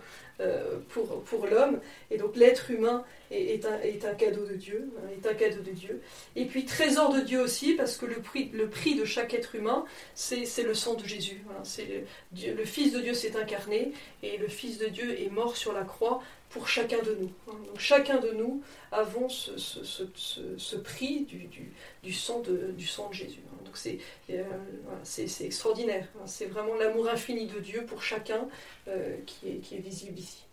pour, 0.88 1.22
pour 1.22 1.46
l'homme. 1.46 1.80
Et 2.10 2.18
donc 2.18 2.36
l'être 2.36 2.70
humain 2.70 3.04
est, 3.30 3.64
un, 3.64 3.80
est, 3.80 4.04
un, 4.04 4.14
cadeau 4.14 4.44
de 4.44 4.54
Dieu, 4.54 4.90
hein, 4.98 5.08
est 5.16 5.26
un 5.26 5.34
cadeau 5.34 5.62
de 5.62 5.70
Dieu. 5.70 6.00
Et 6.34 6.44
puis 6.44 6.64
trésor 6.64 7.12
de 7.12 7.20
Dieu 7.20 7.40
aussi, 7.40 7.74
parce 7.74 7.96
que 7.96 8.06
le 8.06 8.16
prix, 8.16 8.50
le 8.52 8.68
prix 8.68 8.94
de 8.94 9.04
chaque 9.04 9.34
être 9.34 9.54
humain, 9.54 9.84
c'est 10.14 10.62
le 10.62 10.74
sang 10.74 10.94
de 10.94 11.04
Jésus. 11.04 11.42
Voilà, 11.44 11.62
le, 12.36 12.54
le 12.54 12.64
Fils 12.64 12.92
de 12.92 13.00
Dieu 13.00 13.14
s'est 13.14 13.36
incarné, 13.36 13.92
et 14.22 14.36
le 14.36 14.48
Fils 14.48 14.78
de 14.78 14.86
Dieu 14.86 15.20
est 15.20 15.30
mort 15.30 15.56
sur 15.56 15.72
la 15.72 15.84
croix 15.84 16.22
pour 16.50 16.68
chacun 16.68 17.02
de 17.02 17.16
nous. 17.20 17.30
Hein. 17.48 17.58
Donc 17.66 17.78
chacun 17.78 18.18
de 18.18 18.30
nous 18.30 18.62
avons 18.92 19.28
ce, 19.28 19.58
ce, 19.58 19.84
ce, 19.84 20.40
ce 20.56 20.76
prix 20.76 21.20
du, 21.24 21.44
du, 21.46 21.72
du, 22.02 22.12
sang 22.12 22.40
de, 22.40 22.72
du 22.72 22.86
sang 22.86 23.08
de 23.08 23.14
Jésus. 23.14 23.40
Hein. 23.48 23.62
Donc 23.64 23.76
c'est 23.76 23.98
euh, 24.30 24.44
extraordinaire. 25.40 26.08
C'est 26.24 26.46
vraiment 26.46 26.74
l'amour 26.76 27.08
infini 27.08 27.46
de 27.46 27.58
Dieu 27.60 27.84
pour 27.84 28.02
chacun 28.02 28.48
euh, 28.88 29.16
qui, 29.26 29.48
est, 29.48 29.56
qui 29.56 29.74
est 29.76 29.80
visible 29.80 30.18
ici. 30.18 30.44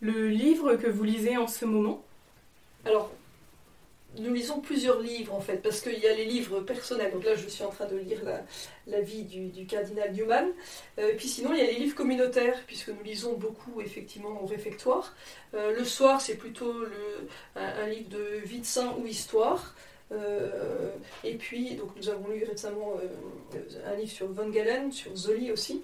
Le 0.00 0.28
livre 0.28 0.76
que 0.76 0.86
vous 0.86 1.04
lisez 1.04 1.36
en 1.36 1.46
ce 1.46 1.66
moment? 1.66 2.02
Alors, 2.86 3.12
nous 4.18 4.34
lisons 4.34 4.60
plusieurs 4.60 5.00
livres 5.00 5.34
en 5.34 5.40
fait, 5.40 5.58
parce 5.58 5.80
qu'il 5.80 5.98
y 5.98 6.06
a 6.06 6.14
les 6.14 6.24
livres 6.24 6.60
personnels. 6.60 7.12
Donc 7.12 7.24
là, 7.24 7.34
je 7.34 7.48
suis 7.48 7.62
en 7.62 7.70
train 7.70 7.86
de 7.86 7.96
lire 7.96 8.20
la, 8.86 9.00
vie 9.00 9.22
du, 9.22 9.66
cardinal 9.66 10.12
Newman. 10.12 10.48
Euh, 10.98 11.12
puis 11.16 11.28
sinon, 11.28 11.52
il 11.52 11.58
y 11.58 11.62
a 11.62 11.66
les 11.66 11.78
livres 11.78 11.94
communautaires, 11.94 12.58
puisque 12.66 12.88
nous 12.88 13.02
lisons 13.04 13.34
beaucoup 13.34 13.80
effectivement 13.80 14.42
au 14.42 14.46
réfectoire. 14.46 15.14
Euh, 15.54 15.76
le 15.76 15.84
soir, 15.84 16.20
c'est 16.20 16.36
plutôt 16.36 16.74
un, 17.56 17.86
livre 17.86 18.08
de 18.10 18.40
vie 18.44 18.60
de 18.60 18.66
saint 18.66 18.94
ou 18.98 19.06
histoire. 19.06 19.74
Euh, 20.12 20.90
et 21.22 21.34
puis, 21.34 21.76
donc 21.76 21.90
nous 21.96 22.08
avons 22.08 22.28
lu 22.28 22.44
récemment 22.44 22.94
un 23.86 23.94
livre 23.94 24.10
sur 24.10 24.26
Von 24.32 24.48
Galen, 24.48 24.90
sur 24.90 25.14
Zoli 25.14 25.52
aussi. 25.52 25.82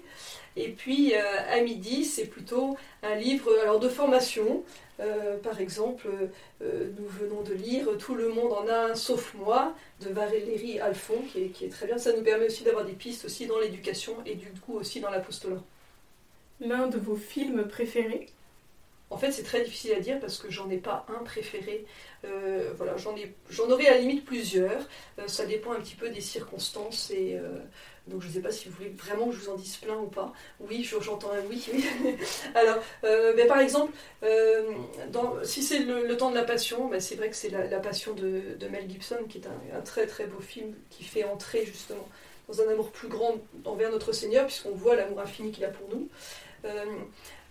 Et 0.57 0.69
puis, 0.69 1.13
à 1.15 1.61
midi, 1.61 2.03
c'est 2.03 2.25
plutôt 2.25 2.75
un 3.03 3.15
livre 3.15 3.49
alors, 3.61 3.79
de 3.79 3.87
formation, 3.87 4.63
euh, 4.99 5.37
par 5.37 5.59
exemple, 5.59 6.07
euh, 6.61 6.89
nous 6.97 7.07
venons 7.07 7.41
de 7.41 7.53
lire 7.53 7.87
Tout 7.99 8.15
le 8.15 8.29
monde 8.29 8.51
en 8.51 8.67
a 8.67 8.91
un 8.91 8.95
sauf 8.95 9.33
moi 9.35 9.75
de 10.01 10.09
Valérie 10.09 10.79
Alphon, 10.79 11.21
qui 11.31 11.43
est, 11.43 11.47
qui 11.49 11.65
est 11.65 11.69
très 11.69 11.85
bien. 11.85 11.97
Ça 11.97 12.13
nous 12.13 12.23
permet 12.23 12.47
aussi 12.47 12.63
d'avoir 12.63 12.85
des 12.85 12.93
pistes 12.93 13.25
aussi 13.25 13.45
dans 13.45 13.59
l'éducation 13.59 14.15
et 14.25 14.35
du 14.35 14.49
coup 14.65 14.73
aussi 14.73 14.99
dans 14.99 15.09
l'apostolat. 15.09 15.61
L'un 16.59 16.87
de 16.87 16.97
vos 16.97 17.15
films 17.15 17.67
préférés? 17.67 18.27
En 19.09 19.17
fait, 19.17 19.31
c'est 19.31 19.43
très 19.43 19.63
difficile 19.63 19.93
à 19.93 19.99
dire 20.01 20.19
parce 20.19 20.37
que 20.37 20.51
j'en 20.51 20.69
ai 20.69 20.77
pas 20.77 21.05
un 21.07 21.23
préféré. 21.23 21.85
Euh, 22.25 22.73
voilà, 22.75 22.97
j'en 22.97 23.15
ai, 23.15 23.33
j'en 23.49 23.69
aurais 23.69 23.87
à 23.87 23.91
la 23.91 23.99
limite 23.99 24.25
plusieurs. 24.25 24.81
ça 25.27 25.45
dépend 25.45 25.71
un 25.71 25.79
petit 25.79 25.95
peu 25.95 26.09
des 26.09 26.19
circonstances 26.21 27.11
et 27.11 27.39
donc 28.07 28.21
je 28.21 28.27
ne 28.27 28.33
sais 28.33 28.39
pas 28.39 28.51
si 28.51 28.69
vous 28.69 28.75
voulez 28.75 28.89
vraiment 28.89 29.27
que 29.27 29.35
je 29.35 29.39
vous 29.39 29.49
en 29.49 29.55
dise 29.55 29.77
plein 29.77 29.97
ou 29.97 30.07
pas. 30.07 30.33
Oui, 30.59 30.83
j'entends 30.83 31.31
un 31.31 31.45
oui. 31.49 31.65
Alors, 32.55 32.77
euh, 33.03 33.47
par 33.47 33.59
exemple, 33.59 33.93
euh, 34.23 34.63
si 35.43 35.61
c'est 35.61 35.79
le, 35.79 36.15
temps 36.17 36.31
de 36.31 36.35
la 36.35 36.43
passion, 36.43 36.87
ben, 36.87 36.99
c'est 36.99 37.15
vrai 37.15 37.29
que 37.29 37.35
c'est 37.35 37.49
la, 37.49 37.79
passion 37.79 38.13
de, 38.13 38.67
Mel 38.71 38.89
Gibson, 38.89 39.17
qui 39.29 39.39
est 39.39 39.47
un, 39.47 39.81
très 39.81 40.07
très 40.07 40.25
beau 40.25 40.39
film 40.39 40.73
qui 40.89 41.03
fait 41.03 41.23
entrer 41.23 41.65
justement 41.65 42.07
dans 42.47 42.61
un 42.61 42.69
amour 42.69 42.91
plus 42.91 43.09
grand 43.09 43.35
envers 43.65 43.91
notre 43.91 44.13
Seigneur, 44.13 44.45
puisqu'on 44.45 44.71
voit 44.71 44.95
l'amour 44.95 45.19
infini 45.19 45.51
qu'il 45.51 45.65
a 45.65 45.69
pour 45.69 45.89
nous. 45.89 46.07
Euh, 46.65 46.85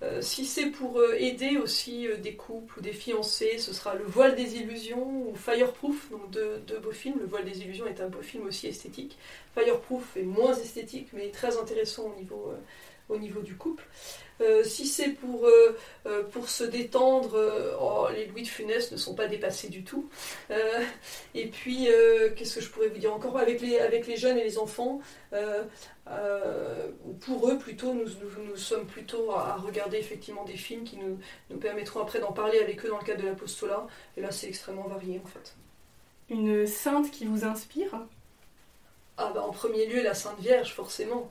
euh, 0.03 0.21
si 0.21 0.45
c'est 0.45 0.67
pour 0.67 0.99
euh, 0.99 1.15
aider 1.19 1.57
aussi 1.57 2.07
des 2.23 2.35
couples 2.35 2.79
ou 2.79 2.83
des 2.83 2.93
fiancés, 2.93 3.59
ce 3.59 3.73
sera 3.73 3.95
Le 3.95 4.05
Voile 4.05 4.37
des 4.37 4.57
Illusions 4.57 5.29
ou 5.29 5.35
Fireproof, 5.35 6.11
donc 6.11 6.31
deux, 6.31 6.79
beaux 6.83 6.93
films. 6.93 7.19
Le 7.21 7.27
Voile 7.27 7.45
des 7.45 7.61
Illusions 7.61 7.87
est 7.87 8.01
un 8.01 8.09
beau 8.09 8.23
film 8.23 8.47
aussi 8.47 8.67
esthétique. 8.67 9.17
Fireproof 9.55 10.17
est 10.17 10.23
moins 10.23 10.55
esthétique, 10.55 11.09
mais 11.13 11.31
très 11.31 11.57
intéressant 11.57 12.13
au 12.15 12.21
niveau, 12.21 12.53
au 13.09 13.19
niveau 13.19 13.41
du 13.41 13.57
couple. 13.57 13.85
Euh, 14.43 14.63
si 14.65 14.87
c'est 14.87 15.11
pour, 15.11 15.47
euh, 15.47 15.77
euh, 16.07 16.23
pour 16.25 16.49
se 16.49 16.65
détendre, 16.65 17.39
oh, 17.81 18.09
les 18.13 18.27
Louis 18.27 18.43
de 18.43 18.49
Funès 18.49 18.93
ne 18.93 18.97
sont 18.97 19.15
pas 19.15 19.29
dépassés 19.29 19.69
du 19.69 19.83
tout. 19.83 20.09
et 21.35 21.47
puis, 21.47 21.89
qu'est-ce 22.37 22.57
que 22.57 22.61
je 22.61 22.71
pourrais 22.71 22.89
vous 22.89 22.99
dire 22.99 23.15
encore 23.15 23.39
avec 23.39 23.61
les, 23.61 23.79
avec 23.79 24.07
les 24.07 24.17
jeunes 24.17 24.39
et 24.39 24.45
les 24.45 24.59
enfants 24.59 25.01
Pour 27.21 27.51
eux, 27.51 27.59
plutôt, 27.59 27.95
nous, 27.95 28.09
nous, 28.47 28.57
sommes 28.57 28.87
plutôt 28.87 29.31
à, 29.33 29.57
regarder 29.57 29.97
effectivement 29.99 30.45
des 30.45 30.57
films 30.57 30.85
qui 30.85 30.97
nous, 30.97 31.19
nous 31.51 31.59
permettront 31.59 32.01
après 32.01 32.21
d'en 32.21 32.33
parler 32.33 32.59
avec 32.61 32.85
eux 32.85 32.89
dans 32.89 32.99
le 32.99 33.05
cadre 33.05 33.23
de 33.23 33.29
l'apostolat. 33.29 33.87
Et 34.17 34.21
là, 34.21 34.31
c'est 34.31 34.49
extrêmement 34.49 34.89
varié 34.89 35.21
en 35.23 35.29
fait. 35.29 35.55
Une 36.29 36.67
sainte 36.67 37.11
qui 37.11 37.25
vous 37.25 37.45
inspire? 37.45 37.95
Ah 39.17 39.31
bah, 39.35 39.43
En 39.43 39.53
premier 39.53 39.87
lieu, 39.87 40.03
la 40.03 40.15
Sainte 40.15 40.39
Vierge, 40.41 40.75
forcément. 40.75 41.31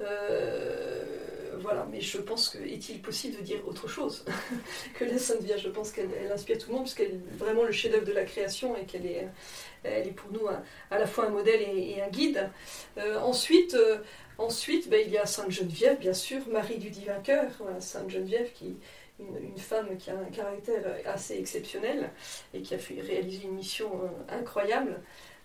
Euh, 0.00 1.56
voilà, 1.60 1.86
mais 1.90 2.00
je 2.00 2.18
pense 2.18 2.48
que 2.48 2.58
est-il 2.58 3.00
possible 3.00 3.36
de 3.38 3.42
dire 3.42 3.66
autre 3.66 3.88
chose 3.88 4.24
que 4.98 5.04
la 5.04 5.18
Sainte 5.18 5.40
Vierge 5.40 5.62
Je 5.62 5.68
pense 5.68 5.92
qu'elle 5.92 6.10
inspire 6.32 6.58
tout 6.58 6.68
le 6.68 6.74
monde 6.74 6.84
puisqu'elle 6.84 7.12
est 7.12 7.36
vraiment 7.38 7.62
le 7.62 7.72
chef-d'œuvre 7.72 8.04
de 8.04 8.12
la 8.12 8.24
création 8.24 8.76
et 8.76 8.84
qu'elle 8.84 9.06
est, 9.06 10.10
pour 10.12 10.32
nous 10.32 10.46
à 10.90 10.98
la 10.98 11.06
fois 11.06 11.26
un 11.26 11.30
modèle 11.30 11.62
et, 11.62 12.02
un 12.02 12.08
guide. 12.08 12.50
Euh, 12.98 13.18
ensuite, 13.20 13.74
euh, 13.74 13.98
ensuite 14.38 14.88
ben, 14.88 15.00
il 15.04 15.12
y 15.12 15.18
a 15.18 15.26
Sainte 15.26 15.50
Geneviève, 15.50 15.98
bien 15.98 16.12
sûr, 16.12 16.40
Marie 16.48 16.78
du 16.78 16.90
Divin 16.90 17.20
Cœur, 17.20 17.50
Sainte 17.78 18.10
Geneviève 18.10 18.50
qui 18.52 18.76
une, 19.20 19.36
une, 19.50 19.58
femme 19.58 19.96
qui 19.96 20.10
a 20.10 20.18
un 20.18 20.24
caractère 20.24 20.82
assez 21.06 21.38
exceptionnel 21.38 22.10
et 22.52 22.62
qui 22.62 22.74
a 22.74 22.78
fait 22.78 23.00
réaliser 23.00 23.44
une 23.44 23.54
mission 23.54 24.10
incroyable. 24.28 25.00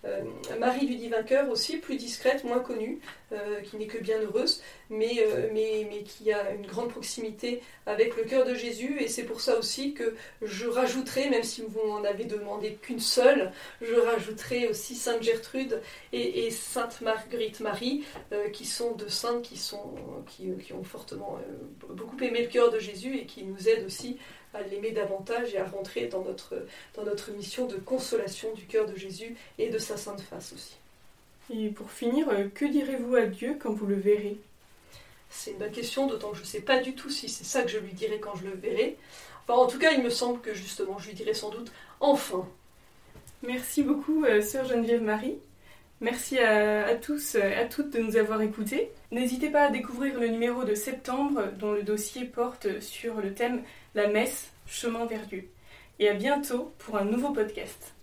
Euh, 0.05 0.23
Marie 0.59 0.85
du 0.85 0.95
Divin 0.95 1.23
Cœur 1.23 1.49
aussi, 1.49 1.77
plus 1.77 1.97
discrète, 1.97 2.45
moins 2.45 2.59
connue, 2.59 2.99
euh, 3.33 3.59
qui 3.61 3.75
n'est 3.75 3.87
que 3.87 3.97
bien 3.97 4.19
heureuse, 4.21 4.61
mais, 4.89 5.19
euh, 5.19 5.49
mais, 5.53 5.85
mais, 5.89 6.03
qui 6.03 6.31
a 6.31 6.51
une 6.51 6.65
grande 6.65 6.89
proximité 6.89 7.61
avec 7.85 8.15
le 8.15 8.23
cœur 8.23 8.45
de 8.45 8.53
Jésus. 8.53 8.97
Et 9.01 9.09
c'est 9.09 9.23
pour 9.23 9.41
ça 9.41 9.57
aussi 9.57 9.93
que 9.93 10.15
je 10.41 10.67
rajouterai, 10.67 11.29
même 11.29 11.43
si 11.43 11.61
vous 11.61 11.85
m'en 11.85 12.03
avez 12.03 12.23
demandé 12.23 12.77
qu'une 12.81 13.01
seule, 13.01 13.51
je 13.81 13.93
rajouterai 13.93 14.69
aussi 14.69 14.95
Sainte 14.95 15.21
Gertrude 15.21 15.81
et, 16.13 16.49
Sainte 16.51 17.01
Marguerite 17.01 17.59
Marie, 17.59 18.03
qui 18.53 18.65
sont 18.65 18.93
deux 18.95 19.09
saintes 19.09 19.41
qui, 19.41 19.57
sont, 19.57 19.95
qui, 20.27 20.49
qui 20.63 20.73
ont 20.73 20.83
fortement 20.83 21.39
beaucoup 21.89 22.17
aimé 22.21 22.41
le 22.41 22.47
cœur 22.47 22.71
de 22.71 22.79
Jésus 22.79 23.17
et 23.17 23.25
qui 23.25 23.43
nous 23.43 23.67
aident 23.67 23.85
aussi 23.85 24.17
à 24.53 24.61
l'aimer 24.63 24.91
davantage 24.91 25.53
et 25.53 25.57
à 25.57 25.65
rentrer 25.65 26.07
dans 26.07 26.23
notre, 26.23 26.65
dans 26.95 27.03
notre 27.03 27.31
mission 27.31 27.67
de 27.67 27.75
consolation 27.75 28.53
du 28.53 28.65
cœur 28.65 28.87
de 28.87 28.95
Jésus 28.95 29.35
et 29.57 29.69
de 29.69 29.77
sa 29.77 29.97
sainte 29.97 30.21
face 30.21 30.53
aussi. 30.53 30.75
Et 31.51 31.69
pour 31.69 31.91
finir, 31.91 32.29
euh, 32.29 32.47
que 32.53 32.65
direz-vous 32.65 33.15
à 33.15 33.25
Dieu 33.25 33.57
quand 33.59 33.71
vous 33.71 33.87
le 33.87 33.95
verrez? 33.95 34.37
C'est 35.29 35.51
une 35.51 35.57
bonne 35.57 35.71
question, 35.71 36.07
d'autant 36.07 36.31
que 36.31 36.37
je 36.37 36.41
ne 36.41 36.47
sais 36.47 36.61
pas 36.61 36.79
du 36.79 36.93
tout 36.93 37.09
si 37.09 37.29
c'est 37.29 37.43
ça 37.43 37.63
que 37.63 37.69
je 37.69 37.79
lui 37.79 37.93
dirai 37.93 38.19
quand 38.19 38.35
je 38.35 38.45
le 38.45 38.55
verrai. 38.55 38.97
Enfin, 39.47 39.59
en 39.59 39.67
tout 39.67 39.79
cas, 39.79 39.91
il 39.91 40.03
me 40.03 40.09
semble 40.09 40.41
que 40.41 40.53
justement, 40.53 40.97
je 40.99 41.07
lui 41.07 41.15
dirai 41.15 41.33
sans 41.33 41.49
doute 41.49 41.71
enfin. 41.99 42.47
Merci 43.41 43.83
beaucoup, 43.83 44.25
euh, 44.25 44.41
sœur 44.41 44.65
Geneviève 44.65 45.01
Marie. 45.01 45.37
Merci 46.01 46.39
à, 46.39 46.85
à, 46.85 46.95
tous, 46.95 47.35
à 47.35 47.65
toutes 47.65 47.89
de 47.91 47.99
nous 47.99 48.15
avoir 48.15 48.41
écoutés. 48.41 48.89
N'hésitez 49.11 49.49
pas 49.49 49.63
à 49.63 49.69
découvrir 49.69 50.17
le 50.17 50.27
numéro 50.29 50.63
de 50.63 50.73
septembre 50.73 51.43
dont 51.59 51.73
le 51.73 51.83
dossier 51.83 52.23
porte 52.23 52.79
sur 52.79 53.15
le 53.15 53.33
thème 53.33 53.63
La 53.95 54.07
messe, 54.07 54.51
chemin 54.67 55.05
vers 55.05 55.25
Dieu. 55.25 55.49
Et 55.99 56.09
à 56.09 56.13
bientôt 56.13 56.73
pour 56.77 56.97
un 56.97 57.05
nouveau 57.05 57.31
podcast. 57.31 57.93